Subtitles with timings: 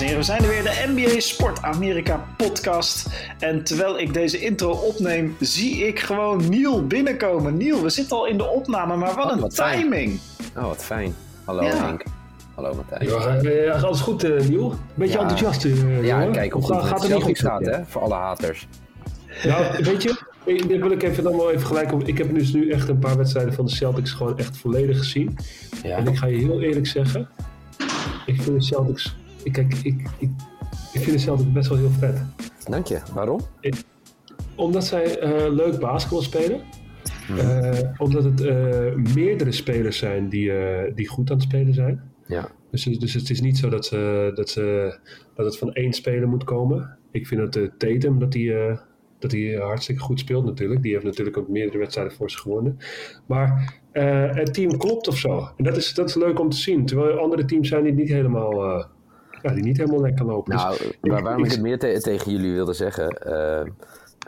[0.00, 3.06] dames en heren, we zijn er weer, de NBA Sport Amerika podcast.
[3.38, 7.56] En terwijl ik deze intro opneem, zie ik gewoon Niel binnenkomen.
[7.56, 9.80] Niel, we zitten al in de opname, maar wat Oh, een wat fijn.
[9.80, 10.20] timing.
[10.56, 11.14] Oh, wat fijn.
[11.44, 11.84] Hallo Ja.
[11.86, 12.02] Henk.
[12.54, 13.10] Hallo Matthijs.
[13.10, 13.36] Ja,
[13.74, 14.74] eh, alles goed, eh Niel?
[14.94, 15.20] Beetje Ja.
[15.20, 16.32] enthousiast, eh, Ja, jongen.
[16.32, 17.78] kijk hoe goed gaat het Celtics goed gaat, hè?
[17.86, 18.66] Voor alle haters.
[19.44, 22.04] Nou, weet je, ik- dit wil ik even dan wel even gelijk op.
[22.08, 25.36] Ik heb dus nu echt een paar wedstrijden van de Celtics gewoon echt volledig gezien.
[25.82, 25.96] Ja.
[25.96, 27.28] En ik ga je heel eerlijk zeggen,
[28.26, 30.30] ik vind de Celtics, ik, kijk, ik, ik,
[30.92, 32.24] ik vind de Celtics best wel heel vet.
[32.68, 33.00] Dank je.
[33.14, 33.40] Waarom?
[34.54, 36.60] Omdat zij eh, leuk basketbal spelen.
[37.26, 37.38] Hmm.
[37.38, 40.52] Eh, omdat het eh, meerdere spelers zijn die,
[40.94, 42.10] die goed aan het spelen zijn.
[42.26, 42.48] Ja.
[42.70, 44.98] Dus, dus het is niet zo dat, ze, dat, ze,
[45.34, 46.98] dat het van één speler moet komen.
[47.10, 48.78] Ik vind dat Tatum dat eh,
[49.18, 50.82] dat hij hartstikke goed speelt natuurlijk.
[50.82, 52.78] Die heeft natuurlijk ook meerdere wedstrijden voor zich gewonnen.
[53.26, 53.80] Maar
[54.34, 55.48] het team klopt of zo.
[55.56, 56.86] En dat is, dat is leuk om te zien.
[56.86, 58.86] Terwijl er andere teams zijn die niet helemaal,
[59.42, 60.52] ja, die niet helemaal lekker lopen.
[60.52, 63.60] Dus Nou, waar, waarom ik ik- het meer te- tegen jullie wilde zeggen, eh,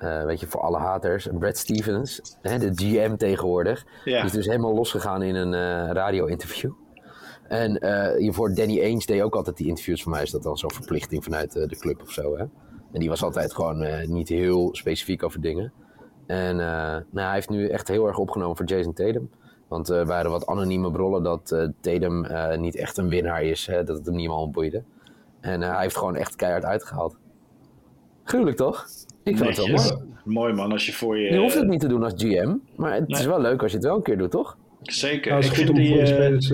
[0.00, 4.16] eh, weet je, voor alle haters, Brad Stevens, hè, de GM tegenwoordig, Ja.
[4.16, 6.70] die is dus helemaal losgegaan in een eh, radio-interview.
[7.48, 10.02] En eh hiervoor Danny Ainge deed ook altijd die interviews.
[10.02, 12.36] Voor mij is dat dan zo'n verplichting vanuit eh, de club of zo.
[12.36, 12.42] Hè?
[12.92, 15.72] En die was altijd gewoon eh, niet heel specifiek over dingen.
[16.26, 16.66] En eh,
[17.10, 19.30] nou, hij heeft nu echt heel erg opgenomen voor Jason Tatum.
[19.68, 23.66] Want er waren wat anonieme brollen dat eh, Tatum eh, niet echt een winnaar is.
[23.66, 23.84] Hè?
[23.84, 24.82] Dat het hem niemand boeide.
[25.42, 27.16] En eh, hij heeft gewoon echt keihard uitgehaald.
[28.24, 28.86] Gruwelijk toch?
[29.22, 30.10] Ik vind het wel mooi.
[30.24, 31.32] Mooi man, als je voor je...
[31.32, 32.54] Je hoeft het niet te doen als GM.
[32.76, 34.56] Maar het is wel leuk als je het wel een keer doet, toch?
[34.82, 35.30] Zeker.
[35.30, 35.88] Ja, het is ik goed om die...
[35.88, 36.50] voor de eh, spelers,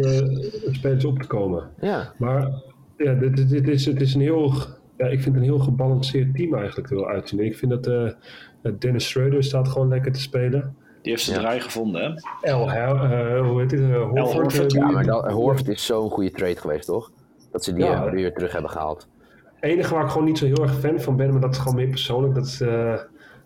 [0.65, 1.71] eh, spelers op te komen.
[1.81, 2.13] Ja.
[2.19, 2.51] Maar
[2.97, 4.53] ja, dit, dit, dit is, het is een heel,
[4.97, 7.41] ja, ik vind het een heel gebalanceerd team eigenlijk er wel uitzien.
[7.41, 10.77] Ik vind dat eh, Dennis Schroeder staat gewoon lekker te spelen.
[11.03, 11.43] die heeft zijn Ja.
[11.43, 12.49] draai gevonden, hè?
[12.49, 13.81] El, eh, hoe heet het?
[13.81, 14.73] eh, Horford.
[14.73, 17.11] Ja, maar dat, Horford is zo'n goede trade geweest, toch?
[17.53, 18.05] Dat ze die Ja.
[18.07, 19.09] eh, weer terug hebben gehaald.
[19.55, 21.59] Het enige waar ik gewoon niet zo heel erg fan van ben, maar dat is
[21.59, 22.95] gewoon meer persoonlijk, dat is, eh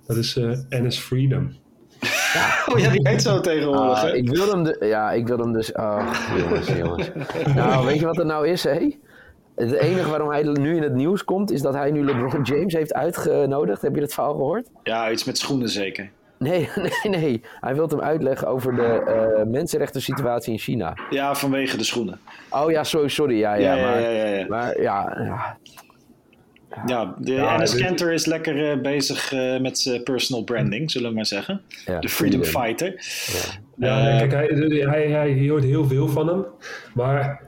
[0.07, 1.53] dat is eh Ennis Freedom.
[2.73, 5.53] Oh ja, die heet zo tegenwoordig, Ah, ik wil hem, de, ja, ik wil hem
[5.53, 5.75] dus.
[5.75, 7.11] Ach, jongens, jongens.
[7.55, 8.99] Nou, weet je wat er nou is, hé?
[9.55, 12.73] Het enige waarom hij nu in het nieuws komt, is dat hij nu LeBron James
[12.73, 13.83] heeft uitgenodigd.
[13.83, 14.67] Heb je dat verhaal gehoord?
[14.83, 16.11] Ja, iets met schoenen zeker.
[16.43, 16.69] Nee,
[17.03, 17.41] nee, nee.
[17.61, 20.95] Hij wil hem uitleggen over de eh mensenrechten situatie in China.
[21.11, 22.21] Ja, vanwege de schoenen.
[22.51, 23.39] Oh ja, sorry, sorry.
[23.39, 24.47] Ja, ja, Ja, ja, maar, ja, ja, ja.
[24.49, 25.57] maar ja, ja.
[26.87, 30.91] Ja, de Ja, Enes dit- Kanter is lekker eh, bezig eh, met zijn personal branding,
[30.91, 31.61] zullen we maar zeggen.
[31.85, 32.63] ja, De Freedom freedom.
[32.63, 32.95] Fighter.
[33.77, 36.45] Ja, nee, kijk, hij, hij, hij, hoort heel veel van hem.
[36.95, 37.43] Maar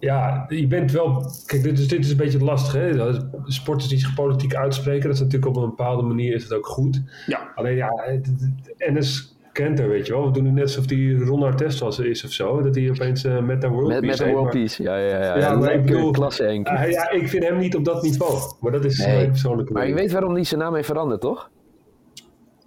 [0.00, 1.24] ja, je bent wel.
[1.46, 2.72] Kijk, dit is, dit is een beetje lastig.
[2.72, 2.96] Hè?
[2.96, 6.42] Dat is- Sporters die zich politiek uitspreken, dat is natuurlijk op een bepaalde manier is
[6.42, 7.02] het ook goed.
[7.26, 7.52] Ja.
[7.54, 10.24] Alleen ja, het- het- Ennis Kenter, weet je wel.
[10.26, 12.62] We doen het net alsof die Ron Artest was is of zo.
[12.62, 14.82] Dat hij opeens eh, met de World Met, Peace met World maar- Peace.
[14.82, 15.38] Ja, ja, ja.
[15.38, 16.66] Ja, maar ik bedoel- klasse, Henk.
[16.68, 18.38] Ja, hij- ja, ik vind hem niet op dat niveau.
[18.60, 21.20] Maar dat is Nee, mijn persoonlijke Maar je weet waarom hij zijn naam heeft veranderd,
[21.20, 21.50] toch?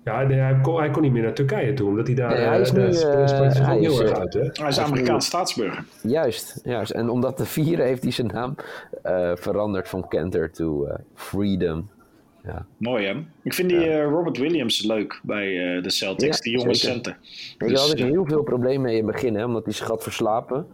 [0.03, 2.29] Ja, nee, hij, kon, hij kon niet meer naar Turkije toe, omdat hij daar...
[2.29, 4.39] Nee, hij is nu, daar hij heel is, erg eh, uit, hè?
[4.53, 5.83] Hij is Amerikaans staatsburger.
[6.01, 6.91] Juist, juist.
[6.91, 8.55] En om dat te vieren heeft hij zijn naam
[9.03, 11.89] eh, veranderd van Kenter to eh, Freedom.
[12.43, 12.65] Ja.
[12.77, 13.13] Mooi hè?
[13.43, 16.93] Ik vind die eh, Robert Williams leuk bij eh, de Celtics, Ja, die jonge zeker.
[16.93, 17.17] center.
[17.57, 19.87] Daar Dus, had ik heel veel problemen mee in het begin, hè, omdat hij zich
[19.87, 20.67] had verslapen.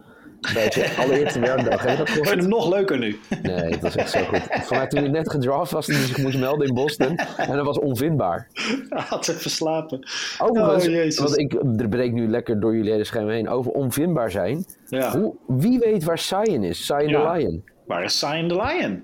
[0.54, 1.80] Bij zijn allereerste werkdag.
[1.82, 2.40] Heb je dat ik vind gehoord?
[2.40, 3.18] hem nog leuker nu.
[3.42, 4.40] Nee, het was echt zo goed.
[4.50, 7.16] Vanuit toen hij net gedraft was en hij zich moest melden in Boston.
[7.36, 8.48] En dat was onvindbaar.
[8.88, 10.08] Hij had even slapen.
[10.38, 11.18] Overigens, Oh, Jezus.
[11.18, 14.64] want ik er breek nu lekker door jullie hele scherm heen, over onvindbaar zijn.
[14.86, 15.18] Ja.
[15.18, 16.86] Hoe, wie weet waar Sion is?
[16.86, 16.96] Ja.
[16.98, 17.64] the Lion.
[17.86, 19.02] Waar is Sion the Lion?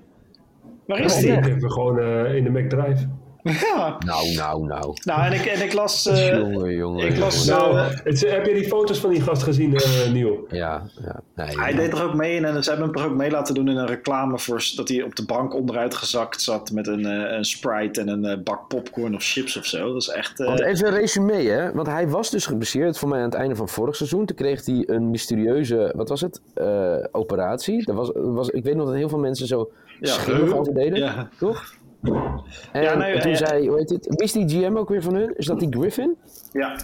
[0.85, 1.31] Waar is Die die?
[1.31, 3.07] hebben gewoon eh, in de McDrive.
[3.47, 3.97] Ja.
[4.05, 4.93] Nou, nou, nou.
[5.03, 6.05] Nou, en ik, en ik las...
[6.07, 7.07] eh, jongen, jongen.
[7.07, 7.73] ik las- jongen.
[7.75, 10.45] Nou, het, heb je die foto's van die gast gezien, eh Niel?
[10.49, 11.19] Ja, ja.
[11.35, 13.55] Nee, hij deed er ook mee in en ze hebben hem er ook mee laten
[13.55, 17.05] doen in een reclame voor dat hij op de bank onderuit gezakt zat met een,
[17.05, 19.93] eh, een Sprite en een eh, bak popcorn of chips of zo.
[19.93, 20.39] Dat is echt...
[20.39, 21.71] eh, Want even een resume, hè?
[21.71, 24.25] Want hij was dus geblesseerd voor mij aan het einde van vorig seizoen.
[24.25, 26.41] Toen kreeg hij een mysterieuze, wat was het?
[26.53, 27.85] Eh, operatie.
[27.85, 30.15] Dat was, was, ik weet nog dat heel veel mensen zo Ja,
[30.53, 30.99] over deden.
[30.99, 31.29] Ja.
[31.39, 31.73] Toch?
[32.01, 33.37] En, Ja, nee, en toen ja.
[33.37, 34.21] zei, hoe heet het?
[34.21, 35.33] Is die GM ook weer van hun?
[35.37, 36.15] Is dat die Griffin?
[36.53, 36.75] ja.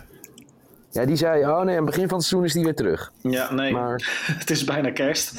[0.91, 3.11] Ja, die zei, oh nee, aan het begin van het seizoen is die weer terug.
[3.21, 3.71] Ja, nee.
[3.71, 5.31] Maar- het is bijna kerst.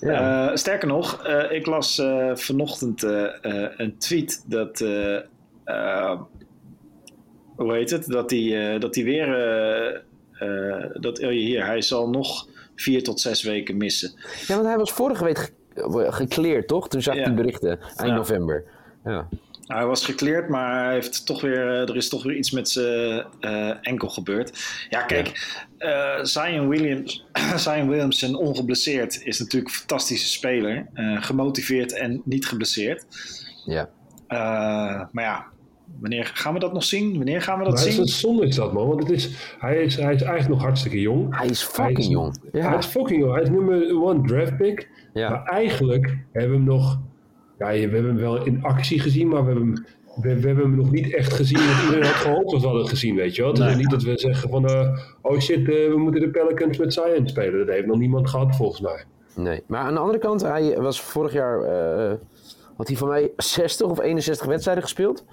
[0.00, 0.48] Ja.
[0.50, 4.80] Eh, sterker nog, eh, ik las eh, vanochtend eh, eh, een tweet dat.
[4.80, 5.16] eh,
[5.64, 6.20] eh,
[7.56, 8.06] hoe heet het?
[8.06, 9.34] Dat hij eh, dat hij weer.
[9.34, 9.94] eh,
[10.38, 12.46] eh, dat, oh, hier, hij zal nog
[12.76, 14.12] vier tot zes weken missen.
[14.46, 16.88] Ja, want hij was vorige week ge- gekleerd, toch?
[16.88, 17.26] Toen zag ik Ja.
[17.26, 18.14] die berichten, eind Ja.
[18.16, 18.64] november.
[19.06, 19.28] Ja.
[19.66, 22.68] Hij was gekleerd, maar hij heeft toch weer, eh, er is toch weer iets met
[22.68, 24.58] zijn uh, enkel gebeurd.
[24.90, 27.26] Ja, kijk, uh, Zion, Williams,
[27.64, 30.86] Zion Williamson ongeblesseerd is natuurlijk een fantastische speler.
[30.94, 33.04] Uh, gemotiveerd en niet geblesseerd.
[33.64, 33.88] Ja.
[35.12, 35.46] maar ja,
[36.00, 37.16] wanneer gaan we dat nog zien?
[37.16, 37.98] Wanneer gaan we dat maar zien?
[37.98, 40.62] Het is zonde is dat man, want het is, hij, is, hij is eigenlijk nog
[40.62, 41.36] hartstikke jong.
[41.38, 42.36] Hij is fucking Hij is- jong.
[42.52, 42.68] Ja.
[42.68, 44.88] Hij is fucking jong, hij is nummer one draft pick.
[45.12, 45.28] ja.
[45.28, 46.98] Maar eigenlijk hebben we hem nog,
[47.58, 49.84] ja, we hebben hem wel in actie gezien, maar we hebben hem,
[50.22, 52.88] we, we hebben hem nog niet echt gezien wat iedereen had gehoopt dat we hadden
[52.88, 53.50] gezien, weet je wel.
[53.50, 53.76] Het is Nee.
[53.76, 57.28] niet dat we zeggen van, eh, oh shit, eh, we moeten de Pelicans met Zion
[57.28, 57.58] spelen.
[57.66, 59.04] Dat heeft nog niemand gehad volgens mij.
[59.34, 62.14] Nee, maar aan de andere kant, hij was vorig jaar, eh,
[62.76, 65.24] had hij van mij 60 of 61 wedstrijden gespeeld.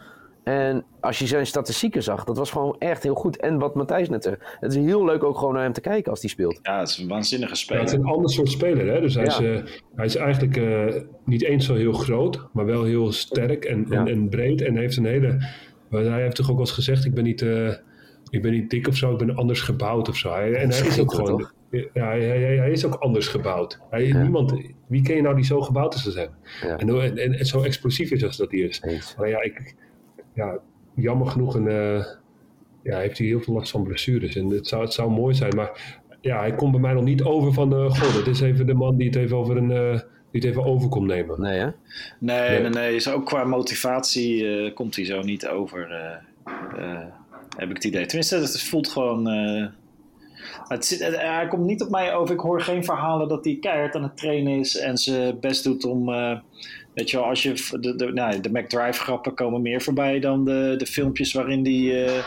[0.43, 3.37] En als je zijn statistieken zag, dat was gewoon echt heel goed.
[3.39, 6.11] En wat Matthijs net zei, het is heel leuk ook gewoon naar hem te kijken
[6.11, 6.59] als hij speelt.
[6.61, 7.81] Ja, het is een waanzinnige Ja, speler.
[7.81, 9.01] het is een ander soort speler, hè.
[9.01, 9.29] Dus hij, Ja.
[9.29, 13.65] is, eh, hij is eigenlijk eh, niet eens zo heel groot, maar wel heel sterk
[13.65, 14.11] en, en, Ja.
[14.11, 14.61] en breed.
[14.61, 15.37] En heeft een hele,
[15.89, 17.41] maar hij heeft toch ook wel eens gezegd, ik ben niet...
[17.41, 17.73] eh,
[18.29, 20.31] ik ben niet dik of zo, ik ben anders gebouwd of zo.
[20.31, 21.37] Hij, en hij is ook gewoon.
[21.39, 21.53] toch?
[21.93, 23.79] Ja, hij, hij, hij is ook anders gebouwd.
[23.89, 24.21] Hij, Ja.
[24.21, 24.53] niemand,
[24.87, 26.29] wie ken je nou die zo gebouwd is als hem?
[26.61, 26.77] Ja.
[26.77, 28.83] En, en, en, zo explosief is als dat hij is.
[29.17, 29.75] Maar ja, ik,
[30.33, 30.59] ja
[30.95, 32.05] jammer genoeg een, eh,
[32.83, 34.35] ja, heeft hij heel veel last van blessures.
[34.35, 37.23] En het zou, het zou mooi zijn, maar ja, hij komt bij mij nog niet
[37.23, 39.99] over van, eh goh, dat is even de man die het even over een, eh,
[40.31, 41.41] die het even over komt nemen.
[41.41, 41.65] Nee, hè?
[42.19, 42.59] Nee, Nee.
[42.61, 42.99] nee, nee.
[42.99, 46.99] Zo ook qua motivatie eh, komt hij zo niet over, eh, eh,
[47.57, 48.05] heb ik het idee.
[48.05, 49.27] Tenminste, het voelt gewoon...
[49.27, 49.65] eh,
[50.67, 52.33] het zit, hij komt niet op mij over.
[52.35, 55.85] Ik hoor geen verhalen dat hij keihard aan het trainen is en zijn best doet
[55.85, 56.09] om...
[56.13, 56.37] eh,
[56.93, 57.77] weet je wel, als je...
[57.79, 62.05] De, de, nou, de McDrive grappen komen meer voorbij dan de, de filmpjes waarin hij
[62.05, 62.23] eh,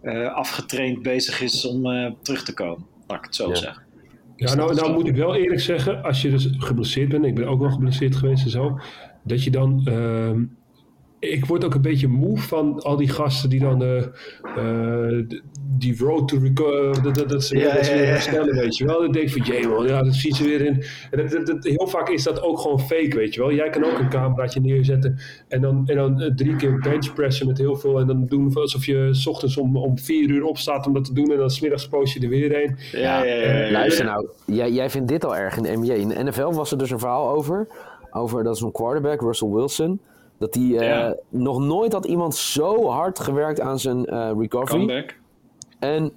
[0.00, 2.86] eh, afgetraind bezig is om eh, terug te komen.
[3.06, 3.54] Laat ik het zo Ja.
[3.54, 3.86] zeggen.
[4.36, 7.48] Ja, nou, nou moet ik wel eerlijk zeggen, als je dus geblesseerd bent, ik ben
[7.48, 8.78] ook wel geblesseerd geweest en zo,
[9.24, 9.82] dat je dan.
[11.20, 13.96] Ik word ook een beetje moe van al die gasten die dan eh,
[14.56, 15.42] eh, d-
[15.78, 18.10] die road to reco- dat, dat, dat ze, Ja, dat ze ja, weer ja.
[18.12, 19.00] herstellen, weet je wel.
[19.00, 20.84] Dan denk ik van, jee man, ja, dat zien ze weer in.
[21.10, 23.52] En dat, dat, dat- heel vaak is dat ook gewoon fake, weet je wel.
[23.52, 25.18] Jij kan ook een cameraatje neerzetten
[25.48, 28.86] en dan, en dan eh, drie keer benchpressen met heel veel en dan doen alsof
[28.86, 31.88] je 's ochtends om, om vier uur opstaat om dat te doen en dan smiddags
[31.88, 32.76] post je er weer een.
[32.92, 33.70] Ja, ja, ja, ja.
[33.70, 35.92] Luister nou, jij, jij vindt dit al erg in de NBA.
[35.94, 37.68] In de NFL was er dus een verhaal over.
[38.10, 40.00] Over dat zo'n quarterback, Russell Wilson.
[40.38, 41.14] Dat hij eh, Ja.
[41.28, 44.78] nog nooit had iemand zo hard gewerkt aan zijn eh, recovery.
[44.78, 45.16] Comeback.
[45.78, 46.12] En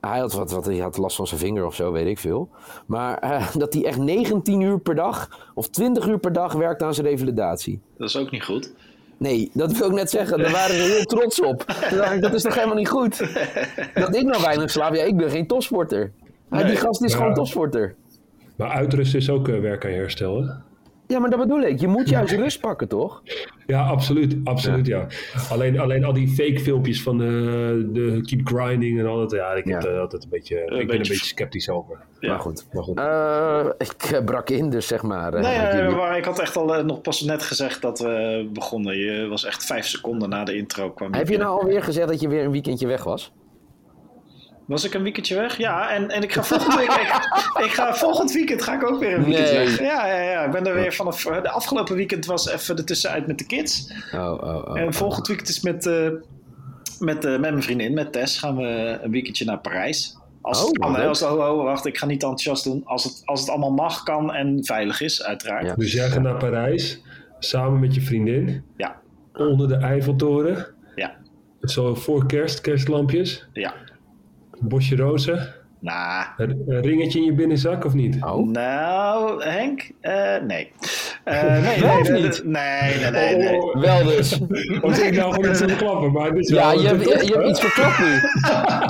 [0.00, 2.48] hij had, wat, wat, hij had last van zijn vinger of zo, weet ik veel.
[2.86, 6.82] Maar eh, dat hij echt 19 uur per dag of 20 uur per dag werkt
[6.82, 7.80] aan zijn revalidatie.
[7.98, 8.72] Dat is ook niet goed.
[9.16, 10.38] Nee, dat wil ik net zeggen.
[10.38, 11.62] Daar waren ze heel trots op.
[11.88, 13.18] Toen dacht ik, dat is toch helemaal niet goed?
[13.94, 14.94] Dat ik nou weinig slaap.
[14.94, 16.12] Ja, ik ben geen topsporter.
[16.48, 17.94] Maar die gast is gewoon topsporter.
[18.56, 20.52] Maar uitrusten is ook eh, werk aan je herstel, hè?
[21.08, 21.80] Ja, maar dat bedoel ik.
[21.80, 23.22] Je moet juist rust pakken, toch?
[23.66, 24.36] Ja, absoluut.
[24.44, 25.06] Absoluut, ja.
[25.50, 27.26] Alleen, alleen al die fake filmpjes van eh,
[27.92, 29.30] de keep grinding en al dat.
[29.30, 31.98] Ja, ik, heb er altijd een beetje, ik ben beetje- een beetje sceptisch over.
[32.20, 32.28] Ja.
[32.28, 32.66] Maar goed.
[32.72, 32.98] Maar goed.
[32.98, 35.34] Eh, ik eh, brak in, dus zeg maar.
[35.34, 35.96] eh, Nee, jullie.
[35.96, 38.96] maar ik had echt al nog pas net gezegd dat we begonnen.
[38.96, 42.20] Je was echt vijf seconden na de intro kwam Heb je nou alweer gezegd dat
[42.20, 43.32] je weer een weekendje weg was?
[44.68, 45.56] Was ik een weekendje weg?
[45.56, 47.12] Ja, en, en ik ga volgend week, ik,
[47.66, 49.64] ik ga volgend weekend ga ik ook weer een weekend Nee.
[49.66, 49.80] weg.
[49.80, 50.44] Ja, ja, ja.
[50.44, 51.22] Ik ben er weer vanaf.
[51.22, 53.92] De afgelopen weekend was even er tussenuit met de kids.
[54.14, 54.80] Oh, oh, oh.
[54.80, 56.08] en volgend weekend is met, eh,
[56.98, 60.16] met, eh, met mijn vriendin, met Tess, gaan we een weekendje naar Parijs.
[60.42, 61.08] Als het Oh, kan, hè, leuk.
[61.08, 62.82] als het, oh, oh, wacht, ik ga niet te enthousiast doen.
[62.84, 65.66] Als het, als het allemaal mag, kan en veilig is, uiteraard.
[65.66, 65.74] Ja.
[65.74, 67.02] Dus jij gaat naar Parijs
[67.38, 68.96] samen met je vriendin Ja,
[69.32, 70.66] onder de Eiffeltoren.
[70.94, 71.14] ja,
[71.60, 73.46] Zo voor kerst, kerstlampjes.
[73.52, 73.74] ja.
[74.60, 75.54] Bosje rozen.
[75.80, 78.16] Nou, Een, een ringetje in je binnenzak of niet?
[78.24, 78.48] Oh?
[78.48, 79.90] Nou, Henk?
[80.00, 80.72] Eh, nee.
[81.24, 82.42] Eh, nee, nee, niet?
[82.44, 83.60] nee, nee, nee, nee.
[83.60, 84.28] Oh, Wel dus.
[84.82, 86.12] Zeg ik nou gewoon iets aan het klappen?
[86.12, 88.18] Maar dit is Ja, wel je hebt, je, je hebt iets verklapt nu.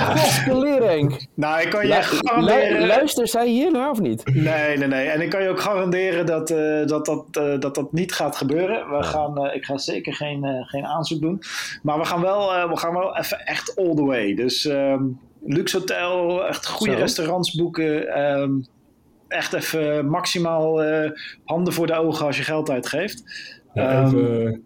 [0.07, 1.27] Godskeleer, Henk.
[1.35, 2.81] Nou, ik kan je Lu- garanderen...
[2.81, 4.23] lu- luister zij hier naar of niet?
[4.35, 5.09] Nee, nee, nee.
[5.09, 8.37] En ik kan je ook garanderen dat eh, dat, dat, eh, dat, dat niet gaat
[8.37, 8.91] gebeuren.
[8.97, 11.43] We gaan, eh, ik ga zeker geen, eh, geen aanzoek doen.
[11.83, 14.35] Maar we gaan wel, eh, we gaan wel even echt all the way.
[14.35, 15.03] Dus ehm,
[15.45, 16.99] luxe hotel, echt goede Zo.
[16.99, 18.09] restaurants boeken.
[18.15, 18.53] ehm,
[19.29, 21.11] echt even maximaal eh,
[21.45, 23.23] handen voor de ogen als je geld uitgeeft.
[23.75, 24.63] Ja, Ehm, even,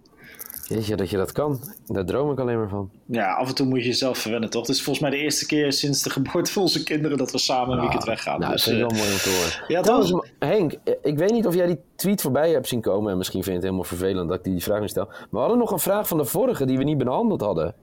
[0.68, 1.60] Jeetje, dat je dat kan.
[1.86, 2.90] Daar droom ik alleen maar van.
[3.06, 4.66] Ja, af en toe moet je jezelf verwennen, toch?
[4.66, 7.38] Het is volgens mij de eerste keer sinds de geboorte van onze kinderen dat we
[7.38, 8.40] samen een weekend weggaan.
[8.40, 9.64] Nou, dat dus, ik eh, wel mooi om te horen.
[9.68, 10.30] ja, Trouwens?
[10.38, 13.10] Henk, eh, ik weet niet of jij die tweet voorbij hebt zien komen.
[13.12, 15.06] En misschien vind je het helemaal vervelend dat ik die vraag niet stel.
[15.06, 17.74] Maar we hadden nog een vraag van de vorige die we niet behandeld hadden.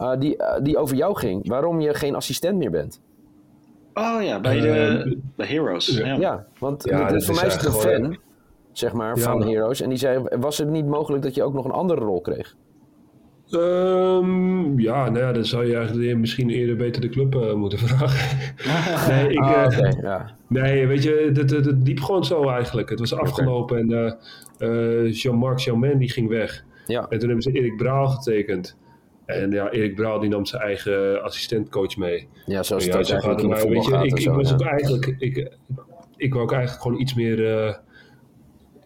[0.00, 1.48] Uh, die, uh, die over jou ging.
[1.48, 3.00] Waarom je geen assistent meer bent.
[3.94, 5.86] Oh ja, bij de, Uh, bij Heroes.
[5.96, 6.14] Ja.
[6.16, 8.16] Ja, want Ja, dat voor is mij is het een fan.
[8.72, 9.22] zeg maar, Ja.
[9.22, 9.80] van Heroes.
[9.80, 12.56] En die zei, was het niet mogelijk dat je ook nog een andere rol kreeg?
[13.50, 17.78] Ehm, ja, nou ja, dan zou je eigenlijk misschien eerder beter de club eh, moeten
[17.88, 18.38] vragen.
[19.14, 20.36] nee, ik, Ah, eh, ja.
[20.48, 22.88] nee, weet je, het, het, het liep gewoon zo eigenlijk.
[22.90, 23.92] Het was afgelopen en
[24.58, 26.64] eh, eh, Jean-Marc Jaumen die ging weg.
[26.86, 28.76] Ja, En toen hebben ze Erik Braal getekend.
[29.26, 32.28] En ja, Erik Braal die nam zijn eigen assistentcoach mee.
[32.46, 33.48] ja zoals Ja, het zo gaat het.
[33.48, 34.34] Maar weet je, ik, en ik zo.
[34.34, 34.54] was ja.
[34.54, 35.56] ook eigenlijk, ik,
[36.16, 37.58] ik wou ook eigenlijk gewoon iets meer.
[37.66, 37.74] eh,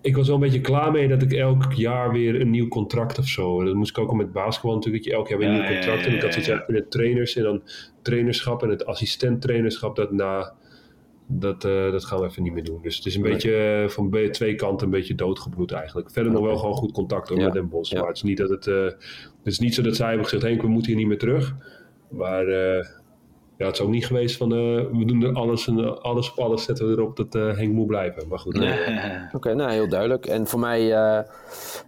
[0.03, 3.19] ik was wel een beetje klaar mee dat ik elk jaar weer een nieuw contract
[3.19, 3.65] of zo.
[3.65, 5.61] Dat moest ik ook al met basketbal natuurlijk, dat je elk jaar weer een Ja,
[5.61, 6.01] nieuw ja, contract.
[6.01, 6.65] ja, en ik had zoiets ja.
[6.67, 7.63] in de trainers en dan
[8.03, 10.53] trainerschap en het assistent-trainerschap, dat na.
[11.33, 12.79] Dat, eh, dat gaan we even niet meer doen.
[12.83, 13.33] Dus het is een Nee.
[13.33, 16.11] beetje eh, van twee kanten een beetje doodgebloed eigenlijk.
[16.11, 17.45] Verder nog wel gewoon goed contact hoor, Ja.
[17.45, 17.93] met Den Bosch.
[17.93, 17.99] Ja.
[17.99, 18.67] Maar het is niet dat het.
[18.67, 18.97] eh, het
[19.53, 21.55] is niet zo dat zij hebben gezegd: Henk, we moeten hier niet meer terug.
[22.09, 22.85] Maar eh,
[23.59, 24.53] ja, het is ook niet geweest van.
[24.53, 24.59] eh,
[24.99, 27.87] we doen er alles, en alles op alles zetten we erop dat eh, Henk moet
[27.87, 28.29] blijven.
[28.29, 28.55] Maar goed.
[28.59, 28.79] Nee.
[29.33, 30.27] Oké, nou heel duidelijk.
[30.27, 31.19] En voor mij eh,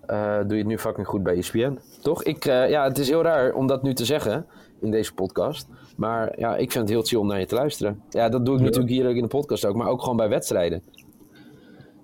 [0.06, 1.78] eh, doe je het nu fucking goed bij ESPN.
[2.02, 2.22] Toch?
[2.24, 4.46] Ik, eh, ja, het is heel raar om dat nu te zeggen
[4.80, 5.68] in deze podcast.
[6.02, 8.02] Maar ja, ik vind het heel chill om naar je te luisteren.
[8.10, 8.66] Ja, dat doe ik Ja.
[8.66, 10.82] natuurlijk hier ook in de podcast ook, maar ook gewoon bij wedstrijden.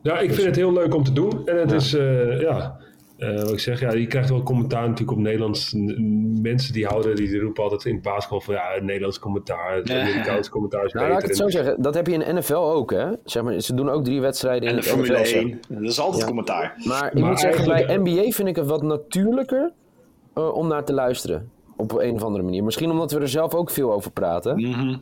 [0.03, 1.47] Ja, ik vind het heel leuk om te doen.
[1.47, 1.77] En het Ja.
[1.77, 2.79] is, eh, ja,
[3.17, 5.75] eh, wat ik zeg, ja, je krijgt wel commentaar natuurlijk op Nederlands.
[6.43, 9.91] Mensen die houden, die roepen altijd in het basketbal van ja, het Nederlands commentaar, het.
[9.91, 11.83] Amerikaans commentaar is Nou, laat ik het zo En- zeggen.
[11.83, 13.07] Dat heb je in de NFL ook, hè?
[13.25, 15.37] Zeg maar, ze doen ook drie wedstrijden in En de Formule NFL.
[15.37, 15.61] 1.
[15.69, 16.27] Dat is altijd Ja.
[16.27, 16.75] commentaar.
[16.85, 19.73] Maar ik Maar moet zeggen, bij NBA vind ik het wat natuurlijker
[20.35, 21.51] eh, om naar te luisteren.
[21.79, 22.65] Op een of andere manier.
[22.65, 24.61] Misschien omdat we er zelf ook veel over praten.
[24.61, 24.97] Mhm.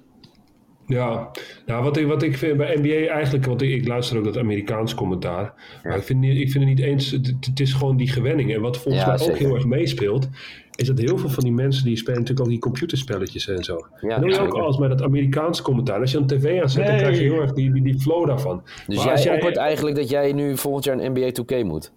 [0.89, 1.31] Ja,
[1.67, 4.37] nou, wat, ik, wat ik vind bij NBA eigenlijk, want ik, ik luister ook dat
[4.39, 5.55] Amerikaans commentaar.
[5.83, 8.55] Maar ik vind, ik vind het niet eens, het, het is gewoon die gewenning.
[8.55, 9.47] En wat volgens Ja, mij ook zeker.
[9.47, 10.29] heel erg meespeelt,
[10.75, 13.87] is dat heel veel van die mensen die spelen natuurlijk ook die computerspelletjes en zo.
[14.01, 16.01] Ja, en dan ook alles met dat Amerikaanse commentaar.
[16.01, 17.03] Als je een tv aanzet, dan Nee.
[17.03, 18.63] krijg je heel erg die, die, die flow daarvan.
[18.87, 21.93] Dus Maar jij, als jij- eigenlijk dat jij nu volgend jaar een NBA 2K moet.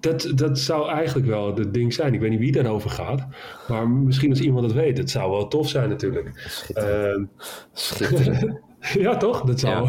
[0.00, 2.14] Dat, dat zou eigenlijk wel het ding zijn.
[2.14, 3.26] Ik weet niet wie daarover gaat.
[3.68, 4.98] Maar misschien als iemand het weet.
[4.98, 6.54] Het zou wel tof zijn natuurlijk.
[6.74, 7.24] Ehm,
[7.72, 8.58] Schitterend.
[8.98, 9.42] ja, toch?
[9.42, 9.88] Dat zou.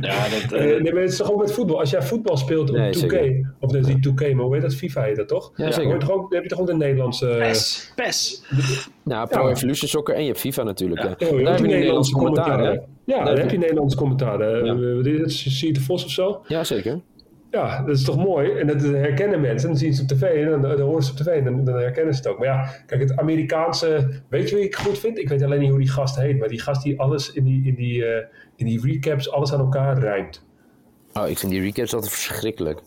[0.00, 1.78] Ja, dat, Eh, eh, nee, maar het is toch ook met voetbal.
[1.80, 3.54] Als jij voetbal speelt op Nee, 2K, zeker.
[3.60, 4.74] of dat is niet 2K, maar hoe heet dat?
[4.74, 5.52] FIFA heet dat toch?
[5.56, 5.90] Ja, Dan zeker.
[5.90, 7.26] hoort toch ook- dan heb je toch ook de Nederlandse...
[7.38, 7.92] PES.
[7.96, 8.42] PES.
[9.04, 9.50] Nou, Pro Ja.
[9.50, 11.02] Evolution Soccer en je hebt FIFA natuurlijk.
[11.02, 11.08] Ja.
[11.18, 12.80] je Daar heb je nu Nederlandse commentaar.
[13.04, 14.64] Ja, dan heb je Nederlandse commentaren.
[14.64, 15.02] Ja.
[15.14, 16.42] Eh, is de Vos of zo?
[16.46, 17.00] Ja, zeker.
[17.50, 18.50] Ja, dat is toch mooi?
[18.50, 19.68] En dat herkennen mensen.
[19.68, 22.14] Dan zien ze op tv en dan, horen ze op tv en dan, dan herkennen
[22.14, 22.38] ze het ook.
[22.38, 24.10] Maar ja, kijk, het Amerikaanse...
[24.28, 25.18] Weet je wie ik goed vind?
[25.18, 26.38] Ik weet alleen niet hoe die gast heet.
[26.38, 28.26] Maar die gast die alles in die, in die, eh,
[28.56, 30.44] in die recaps, alles aan elkaar rijmt.
[31.12, 32.80] Oh, ik vind die recaps altijd verschrikkelijk.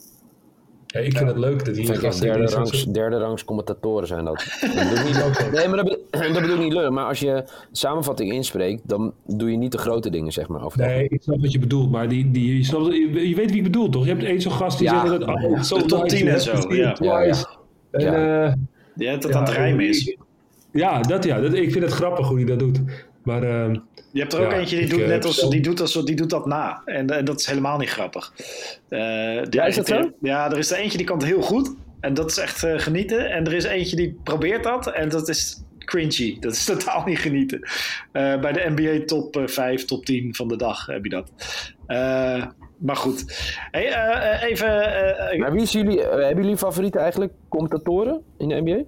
[0.93, 2.27] Ja, ik vind het leuk dat die gasten...
[2.27, 4.35] derde rangs, derde rangs commentatoren zijn dat.
[4.61, 6.93] dat bedoel ik niet, nee, maar dat, bedoel, dat bedoel ik niet lullen.
[6.93, 10.63] Maar als je samenvatting inspreekt, dan doe je niet de grote dingen, zeg maar.
[10.63, 13.49] Over Nee, ik snap wat je bedoelt, maar die, die, je, snapt, je, je weet
[13.49, 14.03] wie ik bedoel, toch?
[14.03, 15.07] Je hebt één zo'n gast die Ja.
[15.07, 16.91] zegt dat oh, De top nice, 10 en zo, ja.
[16.93, 17.45] twice.
[17.91, 18.45] Ja, En, Ja.
[18.45, 18.53] eh,
[19.09, 20.17] hebt dat ja, aan het rijmen is.
[20.71, 21.39] Ja, dat ja.
[21.41, 22.81] Dat, ik vind het grappig hoe hij dat doet.
[23.23, 23.75] Maar ehm,
[24.11, 26.05] Je hebt er ook Ja, eentje die ik, doet eh, net als die doet, als,
[26.05, 26.81] die doet dat na.
[26.85, 28.33] En, en dat is helemaal niet grappig.
[28.89, 28.99] Eh,
[29.49, 30.11] Ja, is dat zo?
[30.21, 31.75] Ja, er is er eentje die kan het heel goed.
[31.99, 33.29] En dat is echt eh, genieten.
[33.31, 34.87] En er is eentje die probeert dat.
[34.91, 36.37] En dat is cringy.
[36.39, 37.59] Dat is totaal niet genieten.
[38.11, 41.31] Eh, bij de NBA top eh, 5, top 10 van de dag heb je dat.
[41.87, 42.45] Eh,
[42.77, 43.23] maar goed.
[43.71, 44.93] Hey, eh, eh, even...
[45.31, 48.83] eh, Maar wie is jullie, eh, hebben jullie favorieten eigenlijk commentatoren in de NBA?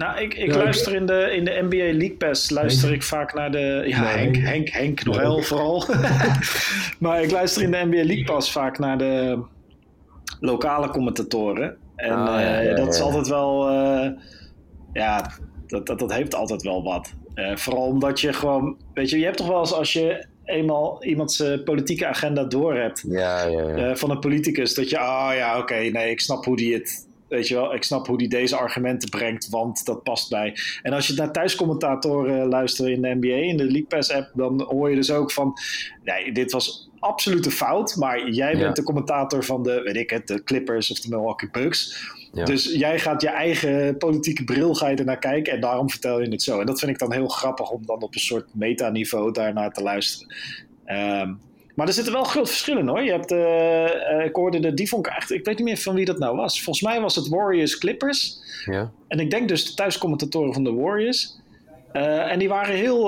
[0.00, 3.34] Nou, ik, ik Ja, luister in de, in de NBA League Pass luister ik vaak
[3.34, 3.82] naar de...
[3.86, 4.68] Ja, Nee, Henk, Henk.
[4.68, 5.18] Henk, Nee.
[5.18, 5.84] wel vooral.
[6.98, 9.42] maar ik luister in de NBA League Pass vaak naar de
[10.40, 11.76] lokale commentatoren.
[11.96, 13.04] En Ah, ja, eh, ja, dat is ja.
[13.04, 13.68] altijd wel...
[13.68, 14.10] eh,
[14.92, 15.30] ja,
[15.66, 17.14] dat, dat, dat heeft altijd wel wat.
[17.34, 18.76] Eh, vooral omdat je gewoon...
[18.94, 23.04] Weet je, je hebt toch wel eens als je eenmaal iemands politieke agenda door hebt
[23.08, 23.74] Ja, ja, ja.
[23.76, 24.74] eh, van een politicus.
[24.74, 27.08] Dat je, ah ja, oké, nee, ik snap hoe die het.
[27.30, 30.56] Weet je wel, ik snap hoe die deze argumenten brengt, want dat past bij.
[30.82, 34.62] En als je naar thuiscommentatoren luistert in de NBA, in de League Pass app, dan
[34.62, 35.52] hoor je dus ook van,
[36.04, 38.58] nee, dit was absolute fout, maar jij Ja.
[38.58, 42.08] bent de commentator van de, weet ik het, de Clippers of de Milwaukee Bucks.
[42.32, 42.44] Ja.
[42.44, 46.28] Dus jij gaat je eigen politieke bril ga je ernaar kijken en daarom vertel je
[46.28, 46.60] het zo.
[46.60, 49.82] En dat vind ik dan heel grappig om dan op een soort metaniveau daarnaar te
[49.82, 50.34] luisteren.
[50.84, 51.32] Ehm,
[51.80, 53.02] maar er zitten wel grote verschillen hoor.
[53.02, 56.04] Je hebt, eh, eh, ik hoorde de, ik echt, ik weet niet meer van wie
[56.04, 56.62] dat nou was.
[56.62, 58.38] Volgens mij was het Warriors Clippers.
[58.64, 58.90] ja.
[59.08, 61.38] En ik denk dus de thuiscommentatoren van de Warriors.
[61.92, 63.04] Eh, en die waren heel.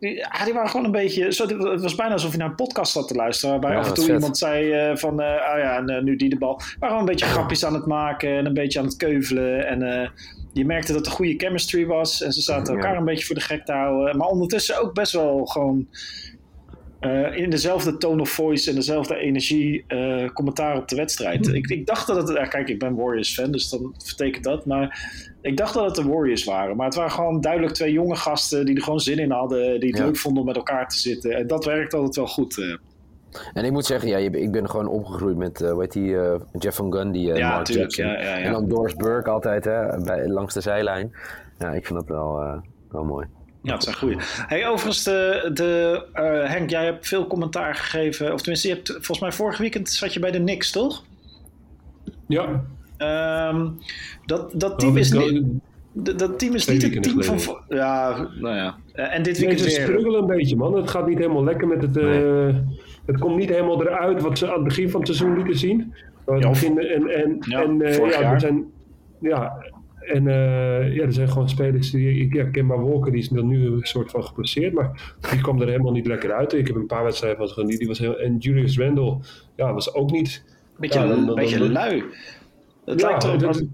[0.00, 1.32] die, ja, die waren gewoon een beetje.
[1.32, 3.50] Zo, het was bijna alsof je naar een podcast zat te luisteren.
[3.50, 4.14] Waarbij Ja, af en toe vet.
[4.14, 5.20] iemand zei: van.
[5.20, 6.56] ah ja, en nu die de bal.
[6.56, 8.36] We waren gewoon een beetje grapjes aan het maken.
[8.36, 9.66] En een beetje aan het keuvelen.
[9.66, 10.12] En
[10.52, 12.22] je merkte dat er goede chemistry was.
[12.22, 12.80] En ze zaten Ja.
[12.80, 14.16] elkaar een beetje voor de gek te houden.
[14.16, 15.88] Maar ondertussen ook best wel gewoon.
[17.00, 21.46] Eh, in dezelfde tone of voice en dezelfde energie eh, commentaar op de wedstrijd.
[21.46, 21.54] Hm.
[21.54, 24.66] Ik, ik dacht dat het, kijk, ik ben Warriors fan, dus dan vertekent dat.
[24.66, 25.10] Maar
[25.42, 26.76] ik dacht dat het de Warriors waren.
[26.76, 29.88] Maar het waren gewoon duidelijk twee jonge gasten die er gewoon zin in hadden, die
[29.88, 30.04] het Ja.
[30.04, 31.30] leuk vonden om met elkaar te zitten.
[31.36, 32.58] En dat werkt altijd wel goed.
[32.58, 32.76] eh.
[33.54, 36.16] En ik moet zeggen, ja, ik ben gewoon opgegroeid met, hoe heet die,
[36.58, 38.22] Jeff Van Gundy, eh Ja, Mark tuurlijk, Jackson.
[38.24, 38.44] ja, ja, ja.
[38.44, 41.12] En dan Doris Burke altijd, hè, bij, langs de zijlijn.
[41.58, 43.26] Ja, ik vind dat wel, wel mooi.
[43.68, 44.16] Ja, het zijn goeie.
[44.46, 48.32] Hey, overigens, de, de, eh, Henk, jij hebt veel commentaar gegeven.
[48.32, 51.04] Of tenminste, je hebt, volgens mij vorig weekend zat je bij de Knicks, toch?
[52.26, 52.64] Ja,
[52.96, 53.68] Ehm,
[54.26, 55.42] dat, dat team is niet...
[55.92, 57.38] Dat, team is niet het team van...
[57.40, 57.76] geleden.
[57.76, 58.76] Ja, nou ja.
[58.92, 59.86] Eh, En dit Nee, weekend ze weer.
[59.86, 60.74] struggelen een beetje, man.
[60.76, 61.96] Het gaat niet helemaal lekker met het.
[61.96, 62.48] eh,
[63.06, 65.94] Het komt niet helemaal eruit wat ze aan het begin van het seizoen lieten zien.
[66.38, 68.64] Ja, of- en, en, Ja, en ja, er zijn.
[69.20, 69.52] Ja,
[70.08, 72.34] en eh, ja, er zijn gewoon spelers die.
[72.34, 75.92] Ja, Kemba Walker die is nu een soort van geblesseerd, maar die kwam er helemaal
[75.92, 76.52] niet lekker uit.
[76.52, 78.18] Ik heb een paar wedstrijden van gezien, die was heel.
[78.18, 79.16] En Julius Randle,
[79.56, 80.44] ja, was ook niet.
[80.78, 82.02] Beetje, Ja, dan- dan- beetje lui.
[82.84, 83.64] Het Ja, lijkt erop dat-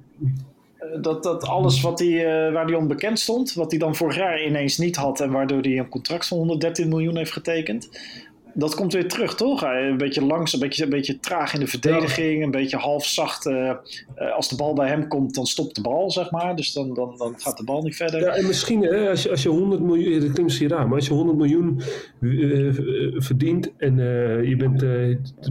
[1.01, 4.45] dat, dat, alles wat hij, eh, waar hij onbekend stond, wat hij dan vorig jaar
[4.45, 7.89] ineens niet had en waardoor hij een contract van 113 miljoen heeft getekend,
[8.55, 9.63] dat komt weer terug, toch?
[9.63, 13.47] Een beetje langs, een beetje, een beetje traag in de verdediging, een beetje half zacht.
[13.47, 13.77] eh, eh,
[14.37, 16.57] als de bal bij hem komt, dan stopt de bal, zeg maar.
[16.57, 18.21] Dus dan, dan, dan gaat de bal niet verder.
[18.21, 21.13] Ja, en misschien hè, als, je, als je 100 miljoen, dat klinkt maar als je
[21.13, 21.81] 100 miljoen
[22.21, 22.29] eh,
[23.17, 23.97] verdient en
[24.49, 24.85] je bent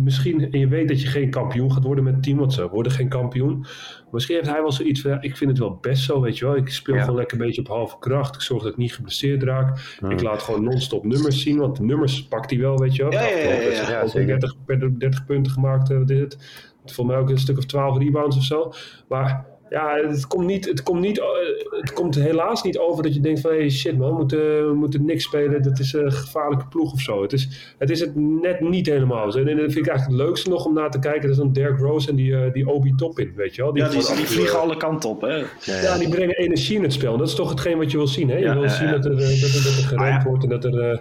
[0.01, 2.69] misschien en je weet dat je geen kampioen gaat worden met het team, want ze
[2.69, 3.65] worden geen kampioen.
[4.13, 6.45] Misschien heeft hij wel zoiets van, ja, ik vind het wel best zo, weet je
[6.45, 6.55] wel.
[6.55, 7.01] Ik speel Ja.
[7.01, 8.35] gewoon lekker een beetje op halve kracht.
[8.35, 9.95] Ik zorg dat ik niet geblesseerd raak.
[9.99, 10.11] Hmm.
[10.11, 13.11] Ik laat gewoon non-stop nummers zien, want de nummers pakt hij wel, weet je wel.
[13.11, 13.55] Ja, ja, ja, ja, ja.
[13.69, 14.27] Afgelopen Ja, ook zeker.
[14.39, 16.37] 30, per 30 punten gemaakt, eh, wat is het?
[16.85, 18.71] Volgens mij ook een stuk of 12 rebounds of zo.
[19.07, 21.25] Maar ja, het komt, niet, het, komt niet, eh,
[21.69, 24.73] het komt helaas niet over dat je denkt van hey, shit man, we moeten, we
[24.73, 25.61] moeten niks spelen.
[25.63, 27.21] Dat is een gevaarlijke ploeg of zo.
[27.21, 29.31] Het is het, is het net niet helemaal.
[29.31, 29.39] zo.
[29.39, 31.21] En dat vind ik eigenlijk het leukste nog om naar te kijken.
[31.21, 33.75] Dat is dan Derek Rose en die, eh, die Obi Toppin, weet je wel.
[33.77, 35.35] ja, die, af die vliegen alle kanten op, hè?
[35.35, 35.45] Ja,
[35.81, 37.17] ja, die brengen energie in het spel.
[37.17, 38.29] Dat is toch hetgeen wat je wil zien.
[38.29, 38.35] Hè?
[38.37, 38.91] Je Ja, wil ja, zien ja.
[38.93, 40.23] dat er, eh, dat er, dat er gerend Ah, ja.
[40.23, 40.97] wordt en dat er, eh,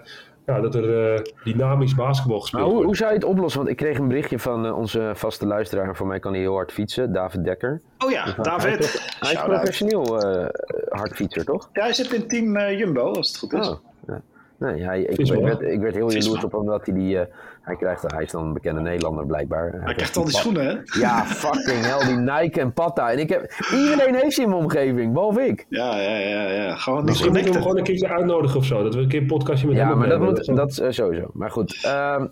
[0.46, 2.86] ja, dat er eh, dynamisch basketbal gespeeld hoe, wordt.
[2.86, 3.58] hoe zou je het oplossen?
[3.60, 5.88] Want ik kreeg een berichtje van eh, onze vaste luisteraar.
[5.88, 7.12] En voor mij kan hij heel hard fietsen.
[7.12, 7.80] David Dekker.
[7.98, 9.16] Oh ja, Hij David.
[9.20, 10.46] hij is professioneel eh
[10.88, 11.68] hardfietser, toch?
[11.72, 13.68] Ja, hij zit in team Jumbo, als het goed is.
[13.68, 14.20] Oh, ja.
[14.62, 15.40] Nee, hij, ik, Visma.
[15.40, 16.24] werd, ik werd heel Visma.
[16.24, 17.18] jaloers op hem omdat hij die...
[17.18, 17.26] eh,
[17.62, 19.72] hij, krijgt, hij is dan een bekende Nederlander blijkbaar.
[19.84, 21.00] Hij krijgt al die schoenen, hè?
[21.00, 23.10] Ja, fucking hell, die Nike en Patta.
[23.12, 25.66] En ik heb, iedereen heeft ze in mijn omgeving, behalve ik.
[25.68, 26.76] Ja, ja, ja, ja.
[26.76, 28.82] Gewoon niet Misschien moeten we hem gewoon een keertje uitnodigen of zo.
[28.82, 30.90] Dat we een keer een podcastje met Ja, hem maar dat, moet, dat is eh,
[30.90, 31.30] sowieso.
[31.32, 32.26] Maar goed, ehm,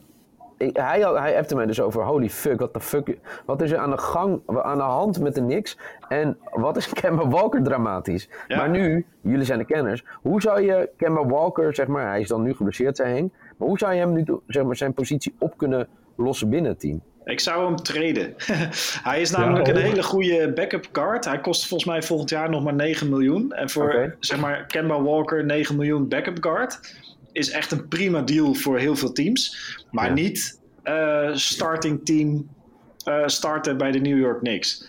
[0.72, 3.90] hij, hij appte mij dus over, holy fuck, wat de fuck, wat is er aan
[3.90, 5.78] de, gang, aan de hand met de Knicks?
[6.08, 8.28] En wat is Kemba Walker dramatisch?
[8.48, 8.56] Ja.
[8.56, 12.28] Maar nu, jullie zijn de kenners, hoe zou je Kemba Walker, zeg maar, hij is
[12.28, 15.34] dan nu geblesseerd, zei Henk, maar hoe zou je hem nu, zeg maar, zijn positie
[15.38, 17.02] op kunnen lossen binnen het team?
[17.24, 18.34] Ik zou hem treden.
[19.10, 19.78] hij is namelijk Ja, oh.
[19.78, 21.24] een hele goede backup card.
[21.24, 23.52] Hij kost volgens mij volgend jaar nog maar 9 miljoen.
[23.52, 24.16] En voor Oké.
[24.18, 26.99] zeg maar Kemba Walker 9 miljoen backup guard
[27.32, 29.56] is echt een prima deal voor heel veel teams.
[29.90, 30.12] Maar Ja.
[30.12, 32.48] niet eh, starting team
[33.04, 34.84] eh, starten bij de New York Knicks.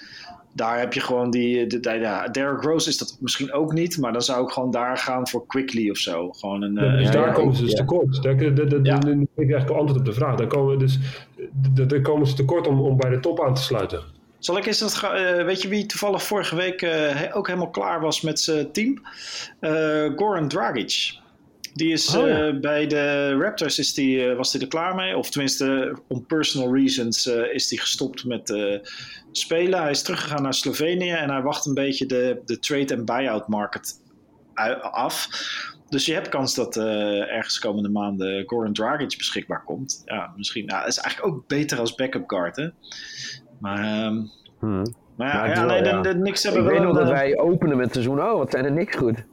[0.53, 1.67] Daar heb je gewoon die.
[1.67, 3.97] De, de- ja, Derrick Rose is dat misschien ook niet.
[3.97, 6.31] Maar dan zou ik gewoon daar gaan voor Quickly of zo.
[6.31, 6.73] Gewoon een.
[6.73, 7.77] Ja, eh, dus Ja, daar ja, komen ze dus ja.
[7.77, 8.23] tekort.
[8.23, 10.35] Daar, daar, je eigenlijk antwoord op de vraag.
[10.35, 10.99] Daar komen, dus,
[11.87, 14.01] daar, komen ze tekort om, om bij de top aan te sluiten.
[14.39, 15.03] Zal ik eens dat.
[15.03, 19.01] eh, weet je wie toevallig vorige week eh, ook helemaal klaar was met zijn team?
[19.59, 21.19] Eh, Goran Dragic.
[21.73, 22.47] Die is Oh, ja.
[22.47, 25.17] eh, bij de Raptors is die, eh, was hij er klaar mee.
[25.17, 28.53] Of tenminste, om personal reasons eh, is hij gestopt met
[29.31, 29.81] spelen.
[29.81, 33.47] Hij is teruggegaan naar Slovenië en hij wacht een beetje de, de trade- en buyout
[33.47, 33.93] market
[34.81, 35.27] af.
[35.89, 40.01] Dus je hebt kans dat ergens komende maanden Goran Dragic beschikbaar komt.
[40.05, 40.65] Ja, misschien.
[40.65, 42.67] Nou, dat is eigenlijk ook beter als backup guard, hè?
[43.59, 44.17] Maar, ehm,
[44.59, 44.95] Hmm.
[45.17, 46.13] maar ja, ja, nee, wel, de, ja.
[46.13, 48.51] de Knicks Ik hebben weet wel nog dat wij openen met het seizoen, oh, wat
[48.51, 49.23] zijn er niks goed.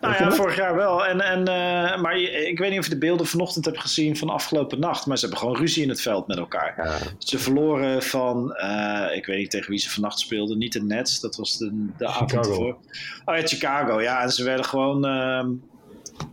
[0.00, 1.06] Nou ja, vorig jaar wel.
[1.06, 4.28] En, en, eh, maar ik weet niet of je de beelden vanochtend hebt gezien van
[4.28, 5.06] afgelopen nacht.
[5.06, 6.74] Maar ze hebben gewoon ruzie in het veld met elkaar.
[6.76, 10.58] Ja, Ze verloren van, eh, ik weet niet tegen wie ze vannacht speelden.
[10.58, 12.76] Niet de Nets, dat was de, de avond ervoor.
[13.24, 14.00] Oh ja, Chicago.
[14.00, 15.04] Ja, en ze werden gewoon...
[15.06, 15.48] ehm,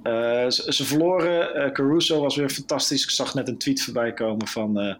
[0.03, 1.73] eh, ze, ze verloren.
[1.73, 3.03] Caruso was weer fantastisch.
[3.03, 4.97] Ik zag net een tweet voorbij komen van...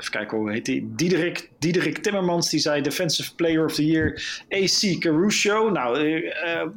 [0.00, 0.92] even kijken, hoe heet die?
[0.94, 5.70] Diederik, Diederik Timmermans, die zei Defensive Player of the Year AC Caruso.
[5.70, 6.68] Nou, eh, eh,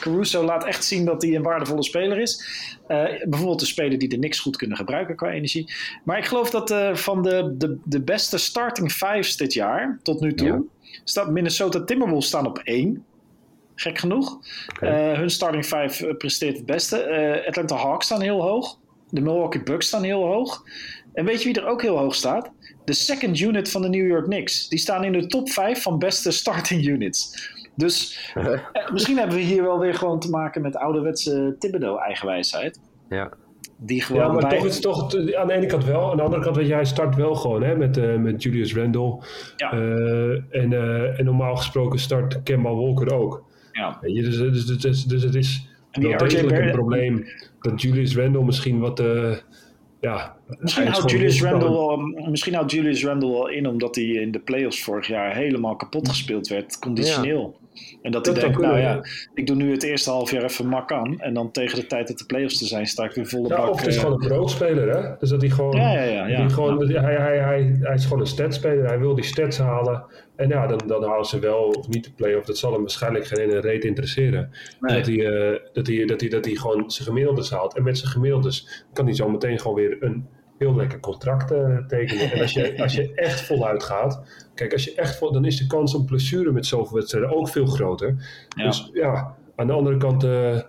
[0.00, 2.44] Caruso laat echt zien dat hij een waardevolle speler is.
[2.86, 5.72] Eh, bijvoorbeeld een speler die er niks goed kunnen gebruiken qua energie.
[6.04, 10.34] Maar ik geloof dat van de, de, de beste starting fives dit jaar, tot nu
[10.34, 10.62] toe, Ja.
[11.04, 13.04] staat Minnesota Timberwolves staan op één.
[13.74, 14.38] gek genoeg.
[14.76, 15.14] Okay.
[15.16, 17.42] hun starting 5 presteert het beste.
[17.46, 18.78] Atlanta Hawks staan heel hoog.
[19.10, 20.64] De Milwaukee Bucks staan heel hoog.
[21.14, 22.50] En weet je wie er ook heel hoog staat?
[22.84, 24.68] De second unit van de New York Knicks.
[24.68, 27.52] Die staan in de top 5 van beste starting units.
[27.76, 28.60] Dus eh,
[28.92, 32.80] misschien hebben we hier wel weer gewoon te maken met ouderwetse Thibodeau-eigenwijsheid.
[33.08, 33.32] Ja.
[33.76, 36.10] Die gewoon ja, maar toch is het toch aan de ene kant wel.
[36.10, 39.22] Aan de andere kant, weet jij start wel gewoon hè, met, uh, met Julius Randle.
[39.56, 39.74] Ja.
[39.74, 43.44] Uh, en, uh, en normaal gesproken start Kemba Walker ook.
[43.72, 43.98] Ja.
[44.00, 47.24] Weet je, dus, dus, dus, dus, dus het is wel degelijk een probleem
[47.60, 49.02] dat Julius Randle misschien wat
[50.04, 51.96] ja, misschien, houdt Julius Randle wel,
[52.30, 56.08] misschien houdt Julius Randle wel in omdat hij in de playoffs vorig jaar helemaal kapot
[56.08, 57.56] gespeeld werd, conditioneel.
[58.02, 60.92] En dat, hij denkt, nou ja, ik doe nu het eerste half jaar even mak
[60.92, 61.20] aan.
[61.20, 63.56] En dan tegen de tijd dat de playoffs te zijn, sta ik weer volle ja,
[63.56, 63.70] bak.
[63.70, 65.14] Of het is gewoon een broodspeler, hè?
[65.18, 65.76] Dus dat hij gewoon...
[65.76, 66.48] Ja, ja, ja.
[66.48, 68.86] gewoon, hij, hij, hij, hij is gewoon een statspeler.
[68.86, 70.04] Hij wil die stats halen.
[70.36, 72.46] En ja, dan, dan halen ze wel of niet de play-off.
[72.46, 74.50] Dat zal hem waarschijnlijk geen ene reet interesseren.
[74.80, 77.76] Dat, hij, uh, dat, hij, dat, hij, dat hij gewoon zijn gemiddeldes haalt.
[77.76, 80.26] En met zijn gemiddeldes kan hij zo meteen gewoon weer een
[80.64, 82.32] heel lekker contract uh, tekenen.
[82.32, 84.22] En als je, als je echt voluit gaat,
[84.54, 87.48] kijk, als je echt vol, dan is de kans op blessure met zoveel wedstrijden ook
[87.48, 88.16] veel groter.
[88.56, 90.60] Dus ja, aan de andere kant, uh,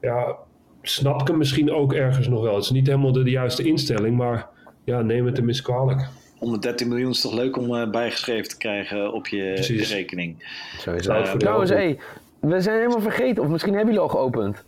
[0.00, 0.36] ja,
[0.82, 2.54] snap ik hem misschien ook ergens nog wel.
[2.54, 4.48] Het is niet helemaal de, juiste instelling, maar
[4.84, 6.08] ja, neem het tenminste kwalijk.
[6.38, 10.44] 113 miljoen is toch leuk om uh, bijgeschreven te krijgen op je, je rekening.
[10.78, 11.40] Zo is het.
[11.40, 11.98] Trouwens, hey,
[12.40, 14.64] we zijn helemaal vergeten, of misschien hebben jullie al geopend.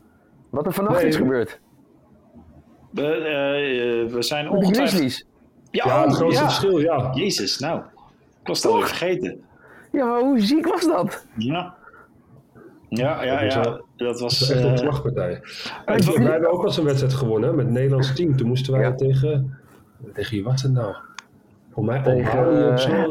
[0.50, 1.60] Wat er vannacht nee, is gebeurd.
[2.92, 3.02] We,
[4.06, 5.24] uh, we zijn ongetwijfeld...
[5.70, 7.10] Ja, ja, het grootste verschil, ja.
[7.14, 7.80] Jezus, nou.
[8.40, 9.40] Ik was het alweer vergeten.
[9.92, 11.26] Ja, maar hoe ziek was dat?
[11.36, 11.74] Ja.
[12.88, 13.80] Ja, ja, ja.
[13.96, 14.38] Dat was...
[14.38, 15.40] Dat echt een slagpartij.
[15.86, 18.36] Uh, wij hebben ook wel eens een wedstrijd gewonnen met het Nederlands team.
[18.36, 19.58] Toen moesten wij tegen...
[20.12, 20.94] Tegen wie was het nou?
[21.72, 22.52] Voor mij tegen...
[22.52, 23.08] Uh,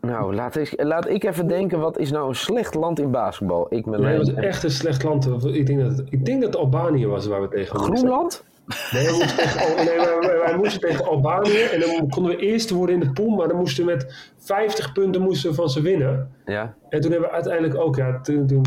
[0.00, 3.66] nou, laat ik, laat ik even denken, wat is nou een slecht land in basketbal?
[3.68, 5.44] Ik met nee, het was echt een slecht land.
[5.44, 8.44] Ik denk dat, ik denk dat het Albanië was waar we tegen Groenland?
[8.92, 12.94] Nee, we moesten tegen, nee wij, moesten tegen Albanië en dan konden we eerste worden
[12.94, 16.30] in de pool, maar dan moesten we met 50 punten moesten we van ze winnen.
[16.44, 16.74] Ja.
[16.88, 18.62] En toen hebben we uiteindelijk ook, ja, toen, toen,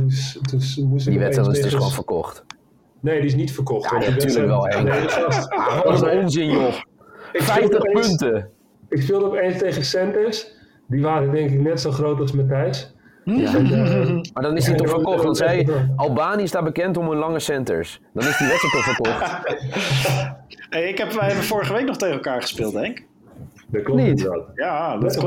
[0.49, 2.45] toen moesten Die wedstrijd is dus gewoon verkocht.
[2.99, 3.91] Nee, die is niet verkocht.
[3.91, 4.67] Ja, natuurlijk wel.
[4.67, 4.81] Hè.
[4.83, 5.01] Nee,
[5.83, 6.73] dat is onzin, joh.
[7.33, 8.49] 50 punten.
[8.89, 10.53] ik speelde opeens tegen Centers.
[10.87, 12.90] Die waren denk ik net zo groot als Matthijs.
[13.23, 13.51] Ja.
[14.33, 18.01] maar dan is hij toch verkocht, want zij, Albanië staat bekend om hun lange centers.
[18.13, 19.37] Dan is die wedstrijd toch verkocht.
[20.69, 23.03] hey, ik heb, wij hebben vorige week nog tegen elkaar gespeeld, Henk.
[23.71, 24.29] Dat klopt niet.
[24.53, 25.17] Ja, dat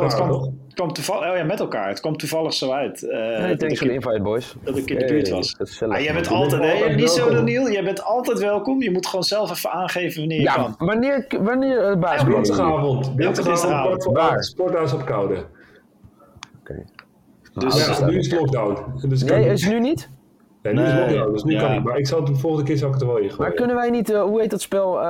[0.75, 1.89] kwam, toevallig, oh ja, met elkaar.
[1.89, 3.03] Het kwam toevallig zo uit.
[3.03, 4.55] Uh, nee, thanks voor de invite, boys.
[4.63, 5.57] Dat ik in de buurt was.
[5.89, 8.83] ah, jij bent altijd, nee, niet zo Daniel, jij bent altijd welkom.
[8.83, 10.75] Je moet gewoon zelf even aangeven wanneer je ja, kan.
[10.79, 12.35] Wanneer, wanneer uh, basketbal?
[12.35, 13.17] Dinsdagavond.
[13.17, 14.05] Dinsdagavond.
[14.05, 14.45] Waar?
[14.45, 15.35] Sporthuis op Koude.
[15.35, 15.47] Oké.
[16.61, 16.85] Okay.
[17.55, 19.09] Dus ja, nu is het lockdown.
[19.09, 20.11] Dus nee, is nu niet?
[20.63, 21.85] Nee, nu is het lockdown, dus nu kan niet.
[21.85, 23.43] Maar ik zal het de volgende keer zal ik het er wel in gooien.
[23.43, 25.05] Maar kunnen wij niet, uh, hoe heet dat spel, uh,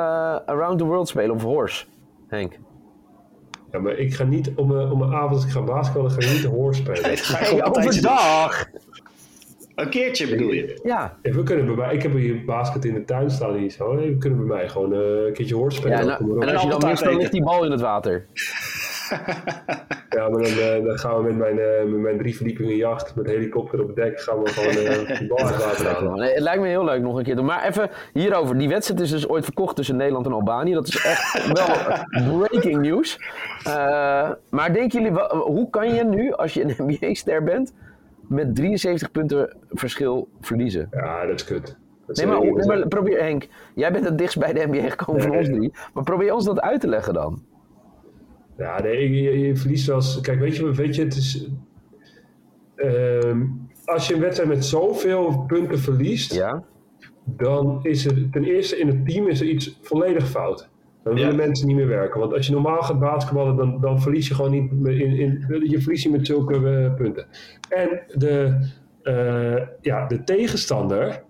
[0.46, 1.84] Around the World spelen of Horse,
[2.28, 2.58] Henk?
[3.72, 6.20] Ja, maar ik ga niet om mijn, om mijn avond, als ik ga basketballen, ga
[6.20, 7.02] ik niet de horse spelen.
[7.10, 8.68] nee, hey, overdag!
[9.74, 10.80] Een keertje bedoel je?
[10.82, 11.18] Ja.
[11.22, 11.32] ja.
[11.32, 13.96] we kunnen bij mij, ik heb hier basket in de tuin staan hier zo.
[13.96, 15.98] We kunnen bij mij gewoon uh, een keertje horse spelen.
[15.98, 18.26] Ja, nou, en als je dan mist, dan ligt die bal in het water.
[20.16, 23.14] ja, maar dan, uh, dan, gaan we met mijn, uh, met mijn drie verdiepingen jacht,
[23.14, 26.18] met helikopter op het dek, gaan we gewoon uh, de bal uit water halen.
[26.18, 27.44] Nee, het lijkt me heel leuk nog een keer doen.
[27.44, 28.58] Maar even hierover.
[28.58, 30.72] Die wedstrijd is dus ooit verkocht tussen Nederland en Albanië.
[30.72, 33.18] Dat is echt wel breaking news.
[34.48, 37.74] maar denken jullie, hoe kan je nu, als je een NBA-ster bent,
[38.28, 40.88] met 73 punten verschil verliezen?
[40.90, 41.76] Ja, dat is kut.
[42.06, 45.30] nee, maar, nee, maar, probeer Henk, jij bent het dichtst bij de NBA gekomen nee,
[45.30, 45.72] van ons drie.
[45.94, 47.42] Maar probeer ons dat uit te leggen dan.
[48.56, 50.20] Ja, nee, je, je, verliest wel eens.
[50.20, 51.48] Kijk, weet je, weet je het is.
[52.76, 53.40] Uh,
[53.84, 56.64] als je een wedstrijd met zoveel punten verliest, ja.
[57.24, 60.68] dan is er ten eerste in het team is er iets volledig fout.
[61.02, 62.20] Dan willen mensen niet meer werken.
[62.20, 64.70] Want als je normaal gaat basketballen, dan, dan verlies je gewoon niet.
[64.86, 67.26] In, in, je verliest je met zulke uh, punten.
[67.68, 68.58] En de,
[69.02, 71.23] uh, ja, de tegenstander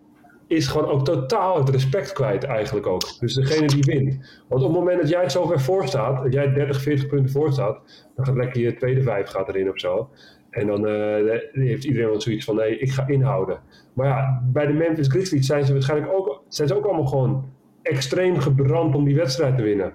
[0.46, 3.18] is gewoon ook totaal het respect kwijt eigenlijk ook.
[3.20, 4.42] Dus degene die wint.
[4.48, 7.30] Want op het moment dat jij zo ver voor staat, dat jij 30, 40 punten
[7.30, 7.78] voor staat,
[8.16, 10.10] dan gaat lekker je tweede vijf gaat erin of zo.
[10.50, 13.60] En dan uh, heeft iedereen wel zoiets van, nee, ik ga inhouden.
[13.92, 17.52] Maar ja, bij de Memphis Grizzlies zijn ze waarschijnlijk ook, zijn ze ook allemaal gewoon
[17.82, 19.94] extreem gebrand om die wedstrijd te winnen.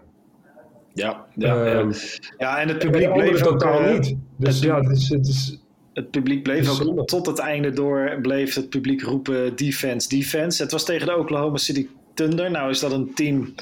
[0.94, 1.92] Ja, ja, um,
[2.38, 2.60] ja.
[2.60, 4.16] en het publiek bleef totaal uh, niet.
[4.38, 5.64] Dus ja, het is, het is
[6.00, 10.62] het publiek bleef ook tot het einde door, bleef het publiek roepen defense, defense.
[10.62, 12.52] Het was tegen de Oklahoma City Thunder.
[12.52, 13.54] Nou is dat een team,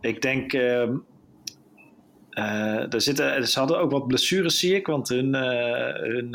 [0.00, 0.88] ik denk, uh,
[2.88, 4.86] daar zitten, ze hadden ook wat blessures, zie ik.
[4.86, 6.34] Want hun, hun,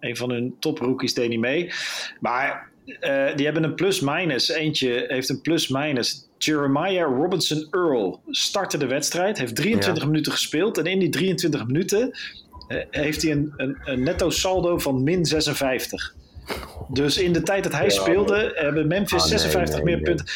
[0.00, 1.70] een van hun toprookies deed niet mee.
[2.20, 2.70] Maar
[3.34, 4.48] die hebben een plus-minus.
[4.48, 6.28] Eentje heeft een plus-minus.
[6.38, 9.38] Jeremiah Robinson Earl startte de wedstrijd.
[9.38, 10.78] Heeft 23 minuten gespeeld.
[10.78, 12.18] En in die 23 minuten
[12.90, 16.14] heeft hij een, een, een netto saldo van min 56.
[16.88, 20.26] Dus in de tijd dat hij speelde, hebben Memphis 56 meer punten.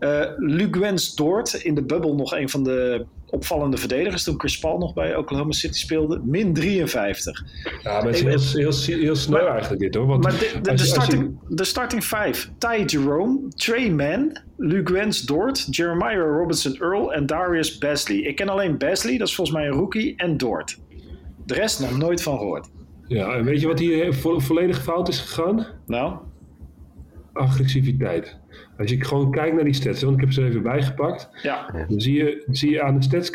[0.00, 4.24] Uh, Luc Wens Dort in de bubbel nog een van de opvallende verdedigers.
[4.24, 6.20] Toen Chris Paul nog bij Oklahoma City speelde.
[6.24, 7.44] Min 53.
[7.82, 10.06] Ja, maar het is heel, heel, heel snel maar, eigenlijk dit hoor.
[10.06, 12.48] Want maar de, de, de starting, de starting five.
[12.58, 18.16] Ty Jerome, Trey Mann, Luke Wens Dort, Jeremiah Robinson Earl en Darius Basley.
[18.16, 20.78] Ik ken alleen Basley, dat is volgens mij een rookie, en Dort.
[21.44, 22.70] De rest nog nooit van gehoord.
[23.06, 25.66] Ja, en weet je wat hier vo volledig fout is gegaan?
[25.86, 26.16] Nou?
[27.32, 28.38] Agressiviteit.
[28.78, 31.28] Als je gewoon kijkt naar die stats, want ik heb ze er even bijgepakt.
[31.42, 31.84] Ja.
[31.88, 33.30] Dan zie je, zie je aan de stats,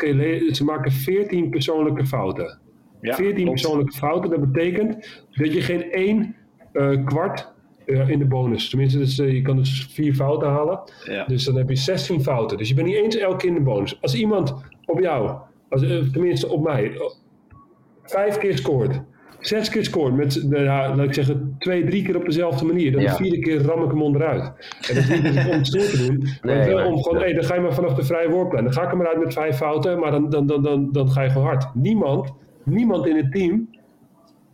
[0.56, 2.58] ze maken 14 persoonlijke fouten.
[3.00, 6.36] Ja, 14 persoonlijke fouten, dat betekent dat je geen één
[6.72, 7.52] uh, kwart
[7.86, 8.68] uh, in de bonus.
[8.68, 10.80] Tenminste, dus, uh, je kan dus vier fouten halen.
[11.04, 11.24] Ja.
[11.24, 12.58] Dus dan heb je 16 fouten.
[12.58, 14.00] Dus je bent niet eens elke keer in de bonus.
[14.00, 14.54] Als iemand
[14.86, 15.80] op jou, als,
[16.12, 16.92] tenminste op mij,
[18.10, 19.00] vijf keer scoort,
[19.40, 23.02] zes keer scoort, met, nou, laat ik zeggen, twee, drie keer op dezelfde manier, dan
[23.02, 24.52] de vierde keer ram ik hem onderuit.
[24.88, 27.32] En dat is niet om het stoer te doen, maar nee, wel om gewoon, hey,
[27.32, 28.64] dan ga je maar vanaf de vrije worplijn.
[28.64, 31.22] Dan ga ik hem eruit met vijf fouten, maar dan, dan, dan, dan, dan ga
[31.22, 31.74] je gewoon hard.
[31.74, 32.32] Niemand,
[32.64, 33.68] niemand in het team,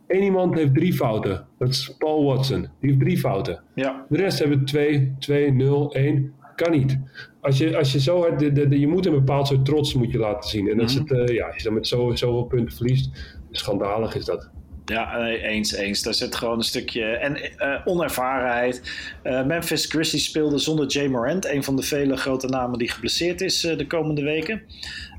[0.06, 1.46] één iemand heeft drie fouten.
[1.58, 3.62] Dat is Paul Watson, die heeft drie fouten.
[3.74, 4.04] Ja.
[4.08, 6.34] De rest hebben twee, twee, nul, één.
[6.56, 6.98] Kan niet.
[7.40, 9.94] Als je, als je zo hard, de, de, de, je moet een bepaald soort trots
[9.94, 10.68] moet je laten zien.
[10.70, 11.04] En dat mm -hmm.
[11.04, 14.50] is het, uh, ja, als je dan met zo, zoveel punten verliest, schandalig is dat.
[14.86, 16.02] Ja, eens, eens.
[16.02, 18.82] Daar zit gewoon een stukje en uh, onervarenheid.
[19.24, 23.40] Uh, Memphis Grizzlies speelde zonder Jay Morant, een van de vele grote namen die geblesseerd
[23.40, 24.62] is uh, de komende weken.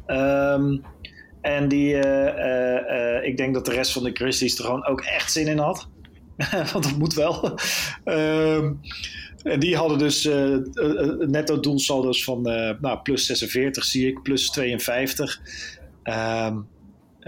[0.08, 0.84] Um,
[1.42, 1.96] en die,
[3.24, 5.88] ik denk dat de rest van de Grizzlies er gewoon ook echt zin in had.
[6.74, 7.60] Want dat moet wel.
[8.06, 8.80] um,
[9.44, 10.30] en die hadden dus
[11.28, 12.42] netto doelsaldo's van
[12.82, 15.42] nou, plus 46 zie ik, plus 52.
[16.04, 16.68] Um,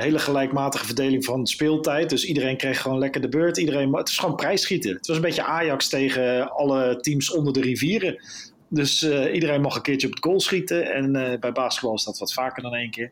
[0.02, 2.10] hele gelijkmatige verdeling van speeltijd.
[2.10, 3.58] Dus iedereen kreeg gewoon lekker de beurt.
[3.58, 4.94] Iedereen, het was gewoon prijsschieten.
[4.94, 8.24] Het was een beetje Ajax tegen alle teams onder de rivieren.
[8.70, 10.94] Dus uh, iedereen mag een keertje op het goal schieten.
[10.94, 13.12] En uh, bij basketbal is dat wat vaker dan één keer.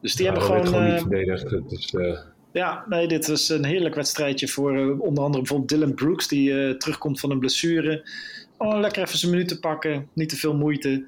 [0.00, 0.66] Dus die hebben gewoon...
[0.66, 1.50] gewoon niet verdedigd.
[1.68, 1.94] Dus.
[2.52, 6.28] Ja, nee, dit was een heerlijk wedstrijdje voor onder andere bijvoorbeeld Dylan Brooks...
[6.28, 8.08] die terugkomt van een blessure.
[8.58, 10.08] Oh, lekker even zijn minuten pakken.
[10.12, 11.04] Niet te veel moeite.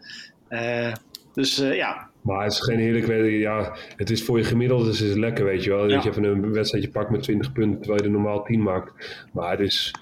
[1.34, 3.40] dus ja, maar het is geen heerlijk wedstrijd.
[3.40, 5.88] Ja, het is voor je gemiddelde dus is het lekker, weet je wel.
[5.88, 5.94] Ja.
[5.94, 9.26] Dat je even een wedstrijdje pakt met 20 punten terwijl je er normaal 10 maakt.
[9.32, 9.94] Maar het is,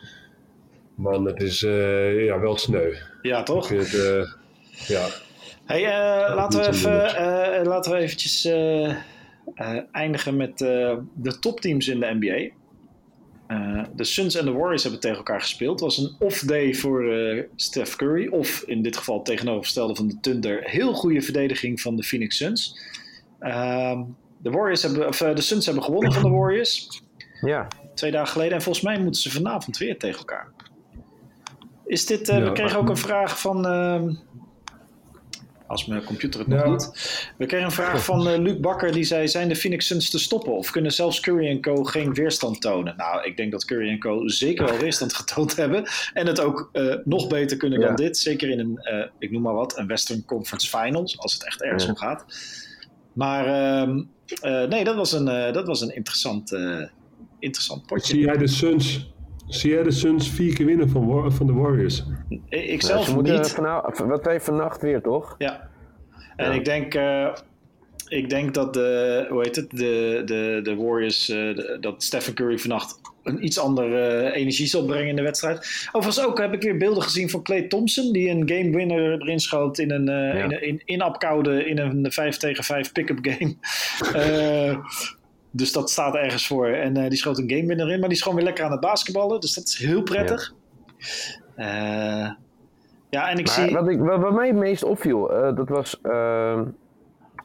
[0.94, 2.94] man, het is uh, ja, wel sneu.
[3.22, 3.70] Ja, toch?
[3.70, 4.32] Ik vind het, uh,
[4.86, 5.06] ja.
[5.64, 8.48] Hey, uh, laten, we even, laten we eventjes
[9.92, 12.61] eindigen met de topteams in de NBA.
[13.52, 15.80] Uh, de Suns en de Warriors hebben tegen elkaar gespeeld.
[15.80, 18.28] Het was een off-day voor uh, Steph Curry.
[18.28, 20.60] Of in dit geval tegenovergestelde van de Thunder.
[20.62, 22.78] Heel goede verdediging van de Phoenix Suns.
[23.40, 24.00] Uh,
[24.38, 27.02] de, Warriors hebben, of, uh, de Suns hebben gewonnen van de Warriors.
[27.40, 27.68] Ja.
[27.94, 28.54] Twee dagen geleden.
[28.54, 30.48] En volgens mij moeten ze vanavond weer tegen elkaar.
[31.86, 34.14] Is dit, ja, we kregen ook een vraag van ehm,
[35.72, 36.66] als mijn computer het nog ja.
[36.66, 36.90] doet.
[37.36, 40.18] We kregen een vraag van uh, Luc Bakker die zei: Zijn de Phoenix Suns te
[40.18, 40.52] stoppen?
[40.52, 41.84] Of kunnen zelfs Curry Co.
[41.84, 42.96] geen weerstand tonen?
[42.96, 44.28] Nou, ik denk dat Curry Co.
[44.28, 45.84] zeker wel weerstand getoond hebben.
[46.12, 47.86] En het ook uh, nog beter kunnen ja.
[47.86, 48.18] dan dit.
[48.18, 51.18] Zeker in een, uh, ik noem maar wat, een Western Conference Finals.
[51.18, 52.24] Als het echt ergens om gaat.
[53.12, 53.86] Maar
[54.68, 56.56] nee, dat was een, dat was een interessant,
[57.38, 58.12] interessant potje.
[58.12, 59.12] Zie jij de Suns
[59.46, 62.04] Zie jij de Suns vier keer winnen van, van de Warriors?
[62.48, 63.48] Ik zelf niet.
[63.48, 65.34] Vanavond, wat heeft vannacht weer, toch?
[65.38, 65.68] Ja.
[66.36, 66.52] En ja.
[66.52, 66.94] ik denk...
[66.94, 67.28] Uh,
[68.12, 72.34] ik denk dat de, hoe heet het, de, de, de Warriors, uh, de, dat Stephen
[72.34, 75.88] Curry vannacht een iets andere uh, energie zal brengen in de wedstrijd.
[75.92, 79.40] Overigens ook heb ik weer beelden gezien van Clay Thompson, die een game winner erin
[79.40, 80.60] schoot in een uh, ja.
[80.60, 83.54] in, in, in in een 5 tegen 5 pick-up game.
[85.52, 86.66] Dus dat staat ergens voor.
[86.66, 87.98] En uh, die schoot een game winner in.
[87.98, 89.40] Maar die is gewoon weer lekker aan het basketballen.
[89.40, 90.54] Dus dat is heel prettig.
[91.56, 92.30] Ja, uh,
[93.10, 93.74] ja en ik maar zie...
[93.74, 95.98] Wat, ik, wat, wat mij het meest opviel, uh, dat was...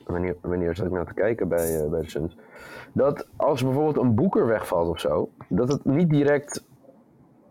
[0.05, 2.37] wanneer, wanneer zat ik nou te kijken bij, bij de Suns?
[2.93, 5.29] Dat als bijvoorbeeld een boeker wegvalt of zo...
[5.47, 6.63] Dat het niet direct...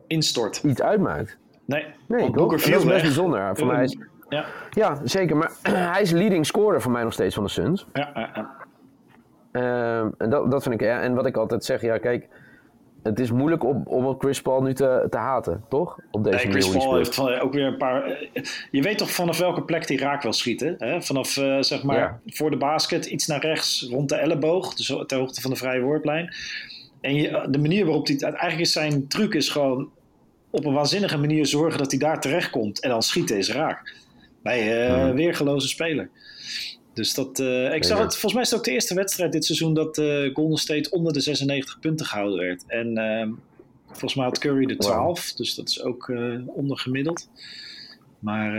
[0.07, 0.63] Instort.
[0.63, 1.39] Iets uitmaakt.
[1.67, 3.57] Nee, nee boeker viel dat is best bijzonder.
[3.57, 4.45] Voor mij is, ja.
[4.71, 5.37] ja, zeker.
[5.37, 5.53] Maar
[5.93, 7.87] hij is leading scorer voor mij nog steeds van de Suns.
[7.93, 8.66] Ja, ja, ja.
[9.57, 12.29] Uh, en dat, dat vind ik, ja, en wat ik altijd zeg, ja, kijk,
[13.03, 15.99] het is moeilijk om, om Chris Paul nu te, te haten, toch?
[16.11, 18.05] Op deze Nee, manier Chris Paul heeft van- ook weer een paar...
[18.05, 20.75] eh, Je weet toch vanaf welke plek die raak wil schieten?
[20.79, 21.03] Hè?
[21.03, 22.21] Vanaf, eh, zeg maar, Ja.
[22.27, 24.75] voor de basket, iets naar rechts, rond de elleboog.
[24.75, 26.35] Dus ter hoogte van de vrije worplijn.
[27.01, 28.17] En je, de manier waarop hij...
[28.19, 29.91] Eigenlijk is zijn truc is gewoon
[30.51, 32.81] op een waanzinnige manier zorgen dat hij daar terecht komt.
[32.81, 33.95] En dan schieten is raak.
[34.43, 35.15] Nee, eh Mhm.
[35.15, 36.09] weergeloze speler.
[36.97, 39.45] Dus dat, eh, ik zag het, volgens mij is het ook de eerste wedstrijd dit
[39.45, 42.65] seizoen dat eh, Golden State onder de 96 punten gehouden werd.
[42.67, 43.31] En ehm,
[43.87, 44.93] volgens mij had Curry de Wauw.
[45.13, 47.29] 12, dus dat is ook eh ondergemiddeld.
[48.19, 48.53] Maar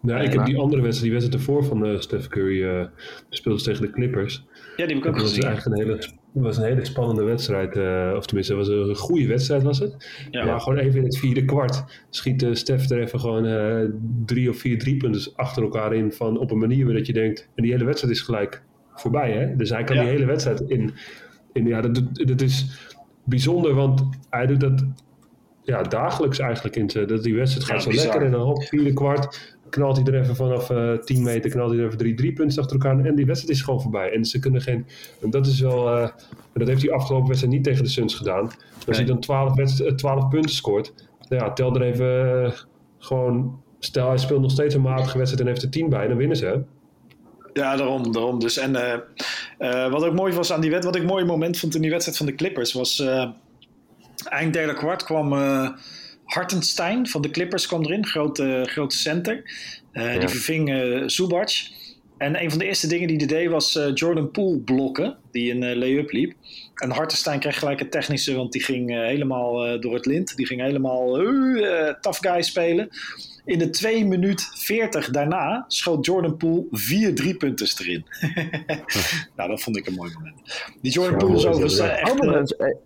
[0.00, 2.88] Nou, ik heb die andere wedstrijd, die wedstrijd ervoor van Steph Curry,
[3.28, 4.44] speelde tegen de Clippers.
[4.76, 5.44] ja, die heb ik ook Dat gezien.
[5.44, 7.76] eigenlijk een hele, dat was een hele spannende wedstrijd.
[7.76, 10.08] eh, of tenminste, het was een goede wedstrijd was het.
[10.30, 10.44] Ja.
[10.44, 13.88] Maar gewoon even in het vierde kwart schiet Steph er even gewoon eh,
[14.24, 16.12] drie of vier driepunten achter elkaar in.
[16.12, 18.62] Van, op een manier dat je denkt, en die hele wedstrijd is gelijk
[18.94, 19.32] voorbij.
[19.32, 19.56] Hè?
[19.56, 20.02] Dus hij kan Ja.
[20.02, 20.92] die hele wedstrijd in.
[21.52, 22.66] in ja, dat, dat is
[23.24, 24.84] bijzonder, want hij doet dat
[25.62, 26.76] ja, dagelijks eigenlijk.
[26.76, 28.06] In dat die wedstrijd gaat Ja, zo bizar.
[28.06, 31.70] lekker en dan op vierde kwart knalt hij er even vanaf eh 10 meter, knalt
[31.70, 34.12] hij er even drie drie punten achter elkaar en die wedstrijd is gewoon voorbij.
[34.12, 34.86] En ze kunnen geen,
[35.22, 36.08] en dat is wel, eh,
[36.54, 38.42] dat heeft hij afgelopen wedstrijd niet tegen de Suns gedaan.
[38.44, 38.96] Als Nee.
[38.96, 40.92] hij dan 12, wedst- eh, 12 punten scoort,
[41.28, 42.52] nou ja, tel er even
[42.98, 46.16] gewoon, stel hij speelt nog steeds een matige wedstrijd en heeft er 10 bij, dan
[46.16, 46.62] winnen ze.
[47.52, 48.12] Ja, daarom.
[48.12, 48.38] daarom.
[48.38, 48.72] Dus, en
[49.90, 52.18] wat ook mooi was aan die wedstrijd, wat ik mooi moment vond in die wedstrijd
[52.18, 53.04] van de Clippers, was
[54.28, 55.32] eind derde kwart kwam
[56.26, 59.42] Hartenstein van de Clippers kwam erin, grote, grote center.
[59.92, 60.18] Eh, Ja.
[60.18, 61.50] Die verving eh Zubac.
[62.18, 65.50] En een van de eerste dingen die hij deed was eh, Jordan Poole blokken, die
[65.52, 66.32] een lay-up liep.
[66.74, 70.36] En Hartenstein kreeg gelijk het technische, want die ging helemaal eh, door het lint.
[70.36, 71.12] Die ging helemaal
[72.00, 72.88] tough guy spelen.
[73.44, 78.06] In de 2 minuut 40 daarna schoot Jordan Poole vier driepunters erin.
[79.36, 80.36] nou, dat vond ik een mooi moment.
[80.82, 82.76] Die Jordan Ja, Poole is overigens echt...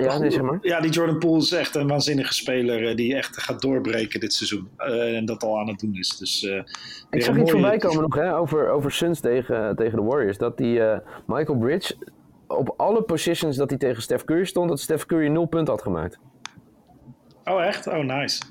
[0.00, 0.58] ja, nee, zeg maar.
[0.62, 4.32] ja, die Jordan Poole is echt een waanzinnige speler eh, die echt gaat doorbreken dit
[4.32, 4.68] seizoen.
[4.76, 6.16] Eh, en dat al aan het doen is.
[6.18, 6.64] Dus, eh, Ik
[7.10, 10.38] zag iets mooie- voorbij komen nog hè, over, over Suns tegen, tegen de Warriors.
[10.38, 10.80] Dat die
[11.26, 11.94] Michael Bridge
[12.46, 15.82] op alle positions dat hij tegen Steph Curry stond, dat Steph Curry nul punt had
[15.82, 16.18] gemaakt.
[17.44, 17.86] Oh, echt?
[17.86, 18.42] Oh, nice.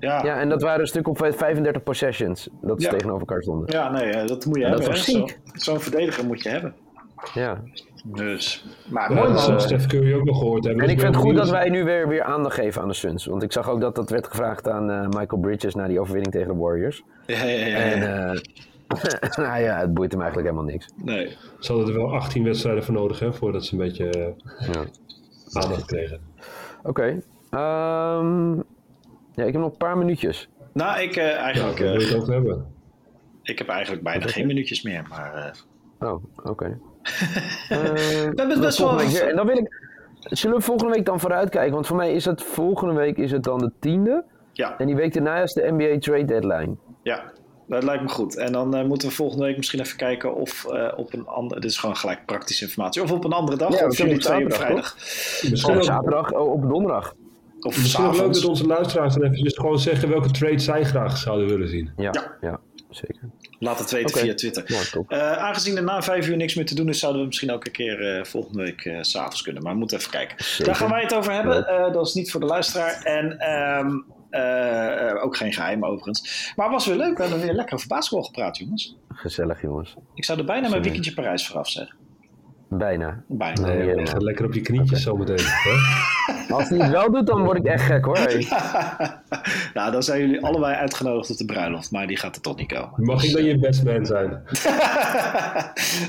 [0.00, 0.24] Ja, ja.
[0.24, 2.92] Ja, en dat waren een stuk op 35 possessions dat ze Ja.
[2.92, 3.92] tegenover elkaar stonden.
[3.92, 4.96] nee, eh, dat moet je Ja, dat hebben.
[4.96, 5.38] was ziek.
[5.52, 6.74] Zo'n verdediger moet je hebben.
[7.34, 7.62] Ja.
[8.04, 9.60] Dus, maar mooi dat man.
[9.60, 10.84] Steph Curry ook nog gehoord hebben.
[10.84, 13.26] En ik vind het goed dat wij nu weer, weer aandacht geven aan de Suns.
[13.26, 16.32] Want ik zag ook dat dat werd gevraagd aan eh, Michael Bridges na die overwinning
[16.32, 17.02] tegen de Warriors.
[17.26, 17.76] Ja, ja, ja.
[17.76, 18.40] En eh,
[19.46, 20.88] nou ja, het boeit hem eigenlijk helemaal niks.
[20.96, 21.36] Nee.
[21.58, 24.84] Ze hadden er wel 18 wedstrijden voor nodig hè, voordat ze een beetje eh, Ja.
[25.52, 26.20] aandacht kregen.
[26.82, 27.20] Oké.
[27.50, 28.54] Ehm,
[29.34, 30.48] ja, ik heb nog een paar minuutjes.
[30.72, 32.66] Nou, ik, eh, Ja, eigenlijk, wil je eh, het over hebben.
[33.42, 35.06] ik heb eigenlijk bijna geen minuutjes meer.
[35.08, 36.78] Maar eh, Oh, oké.
[37.68, 39.00] we hebben best wel...
[39.00, 39.86] En dan wil ik.
[40.20, 41.72] Zullen we volgende week dan vooruitkijken?
[41.72, 44.24] Want voor mij is het volgende week is het dan de tiende.
[44.52, 46.76] Ja, En die week daarna is de NBA trade deadline.
[47.02, 47.22] ja,
[47.66, 48.36] dat lijkt me goed.
[48.36, 51.60] En dan eh, moeten we volgende week misschien even kijken of eh, op een andere...
[51.60, 53.02] Dit is gewoon gelijk praktische informatie.
[53.02, 53.78] Of op een andere dag.
[53.78, 54.94] Ja, of jullie op twee op vrijdag.
[55.50, 57.14] Misschien ook- zaterdag, oh, op donderdag.
[57.60, 61.48] Of Misschien leuk dat onze luisteraars dan even gewoon zeggen welke trade zij graag zouden
[61.48, 61.90] willen zien.
[61.96, 62.36] Ja, ja.
[62.40, 62.60] Ja.
[62.90, 63.20] Zeker.
[63.58, 64.64] Laat het weten via Twitter.
[65.08, 67.66] Eh, aangezien er na vijf uur niks meer te doen is, zouden we misschien ook
[67.66, 69.62] een keer eh, volgende week eh, s s'avonds kunnen.
[69.62, 70.44] Maar we moeten even kijken.
[70.44, 70.64] Zeker.
[70.64, 71.66] Daar gaan wij het over hebben.
[71.66, 73.02] Eh, dat is niet voor de luisteraar.
[73.02, 73.90] En ehm,
[74.30, 76.52] eh, eh, ook geen geheim overigens.
[76.56, 77.16] Maar het was weer leuk.
[77.16, 78.96] We hebben weer lekker over basketbal gepraat, jongens.
[79.08, 79.94] Gezellig, jongens.
[80.14, 81.96] Ik zou er bijna mijn weekendje Parijs vooraf zeggen.
[82.70, 83.22] Bijna.
[83.28, 83.60] Bijna.
[83.66, 84.06] Nee, Je helemaal.
[84.06, 85.38] gaat lekker op je knietjes zometeen.
[85.44, 86.54] Hè?
[86.54, 88.18] Als hij het wel doet, dan word ik echt gek hoor.
[89.74, 91.90] Nou, dan zijn jullie allebei uitgenodigd op de bruiloft.
[91.90, 92.90] Maar die gaat er toch niet komen.
[92.96, 94.42] Mag ik dan je best man zijn?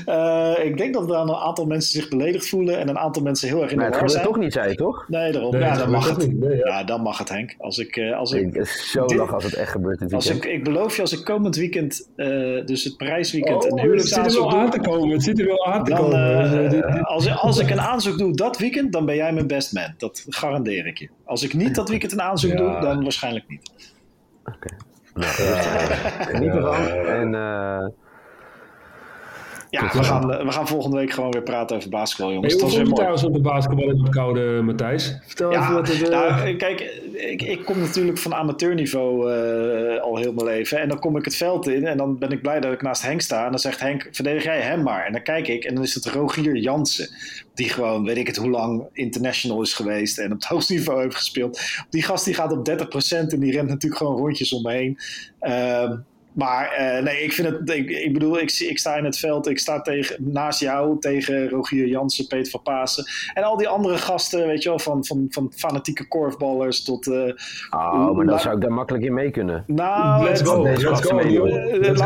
[0.06, 2.78] Eh, ik denk dat er een aantal mensen zich beledigd voelen.
[2.78, 4.24] En een aantal mensen heel erg in Maar de het war zijn.
[4.24, 5.04] toch niet, zei je toch?
[5.08, 5.50] Nee, daarom.
[5.52, 6.18] Nee, ja, dat dan mag het.
[6.18, 6.40] niet?
[6.40, 6.66] Nee, ja.
[6.66, 7.54] Ja, dan mag het, Henk.
[7.58, 10.30] Als ik, eh, als ik Ik is zo Dit- als het echt gebeurt dit Als
[10.30, 12.26] ik, ik beloof je, als ik komend weekend, eh,
[12.66, 15.08] dus het prijsweekend, een Oh, het zit er huwelijksaanzoek wel aan te komen.
[15.10, 17.02] Het zit er wel aan te dan, komen.
[17.04, 19.94] als, als ik een aanzoek doe dat weekend, dan ben jij mijn best man.
[19.98, 21.08] Dat garandeer ik je.
[21.24, 22.56] Als ik niet dat weekend een aanzoek Ja.
[22.56, 23.94] doe, dan waarschijnlijk niet.
[24.44, 24.76] Oké.
[25.14, 25.32] Nou,
[26.32, 26.86] geniet ervan.
[27.06, 27.86] En eh,
[29.70, 32.52] Ja, we gaan, eh, we gaan volgende week gewoon weer praten over basketbal, jongens.
[32.52, 32.94] Hey, dat hoe mooi.
[32.94, 35.16] trouwens op de basketbal in het koude, Matthijs?
[35.26, 36.02] Vertel even Ja, wat het...
[36.02, 36.80] eh, nou, kijk,
[37.12, 40.80] ik, ik kom natuurlijk van amateurniveau eh, al heel mijn leven.
[40.80, 43.02] En dan kom ik het veld in en dan ben ik blij dat ik naast
[43.02, 43.44] Henk sta.
[43.44, 45.06] En dan zegt Henk, verdedig jij hem maar.
[45.06, 47.08] En dan kijk ik en dan is het Rogier Jansen.
[47.54, 51.02] Die gewoon, weet ik het hoe lang, international is geweest en op het hoogste niveau
[51.02, 51.60] heeft gespeeld.
[51.90, 52.72] Die gast die gaat op 30%
[53.28, 54.98] en die rent natuurlijk gewoon rondjes om me heen.
[55.40, 55.96] Ehm,
[56.32, 57.70] maar uh, nee, ik vind het.
[57.70, 59.48] Ik, ik, bedoel, ik, ik sta in het veld.
[59.48, 63.04] Ik sta tegen, naast jou tegen Rogier Jansen, Peter van Pasen.
[63.34, 67.06] En al die andere gasten, weet je wel, van, van, van fanatieke korfballers tot.
[67.06, 67.32] Uh,
[67.70, 69.64] oh, maar dan zou ik daar makkelijk in mee kunnen.
[69.66, 70.62] Nou, let's go.
[70.62, 71.46] Let's go, Niel.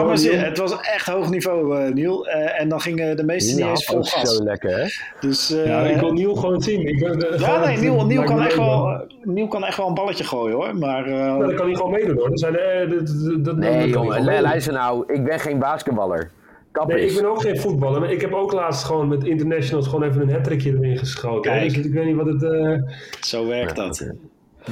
[0.04, 0.38] Maar zien.
[0.38, 2.26] Het was echt hoog niveau, uh, Niel.
[2.28, 4.36] en dan gingen de meesten niet eens vol gas.
[4.36, 4.86] zo lekker, hè?
[5.20, 6.86] Dus, ja, ik wil Niel gewoon zien.
[6.86, 10.24] Ik wil, ja, nee, Niel, Niel, kan echt wel, Niel kan echt wel een balletje
[10.24, 10.76] gooien, hoor.
[10.76, 12.30] Maar, nou, dan kan hij gewoon meedoen, hoor.
[12.30, 12.54] Dat zijn,
[12.88, 16.30] dat, dat, nee, jongen luister nou, ik ben geen basketballer.
[16.72, 19.86] Kap nee, ik ben ook geen voetballer, maar ik heb ook laatst gewoon met internationals
[19.86, 21.52] gewoon even een hattrickje erin geschoten.
[21.52, 21.74] Kijk.
[21.74, 22.42] Dus ik weet niet wat het...
[22.42, 22.78] Uh...
[23.20, 24.12] Zo werkt dat.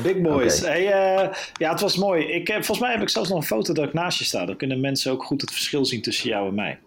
[0.03, 0.67] Big boys.
[0.67, 2.25] Hey, uh, ja, het was mooi.
[2.25, 4.47] Ik heb, volgens mij heb ik zelfs nog een foto dat ik naast je sta.
[4.47, 6.79] Dan kunnen mensen ook goed het verschil zien tussen jou en mij.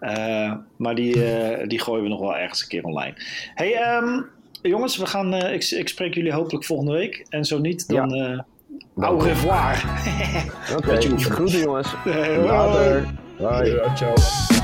[0.00, 1.16] Uh, maar die,
[1.66, 3.14] die gooien we nog wel ergens een keer online.
[3.54, 4.26] Hey, um,
[4.62, 7.26] jongens, we gaan, ik, ik, spreek jullie hopelijk volgende week.
[7.28, 8.08] En zo niet, dan...
[8.08, 8.46] Ja
[8.94, 9.84] Au revoir.
[10.76, 11.14] Oké, okay.
[11.16, 11.94] groeten jongens.
[12.04, 13.04] Later.
[13.38, 13.70] Bye.
[13.70, 14.55] Ja, ciao.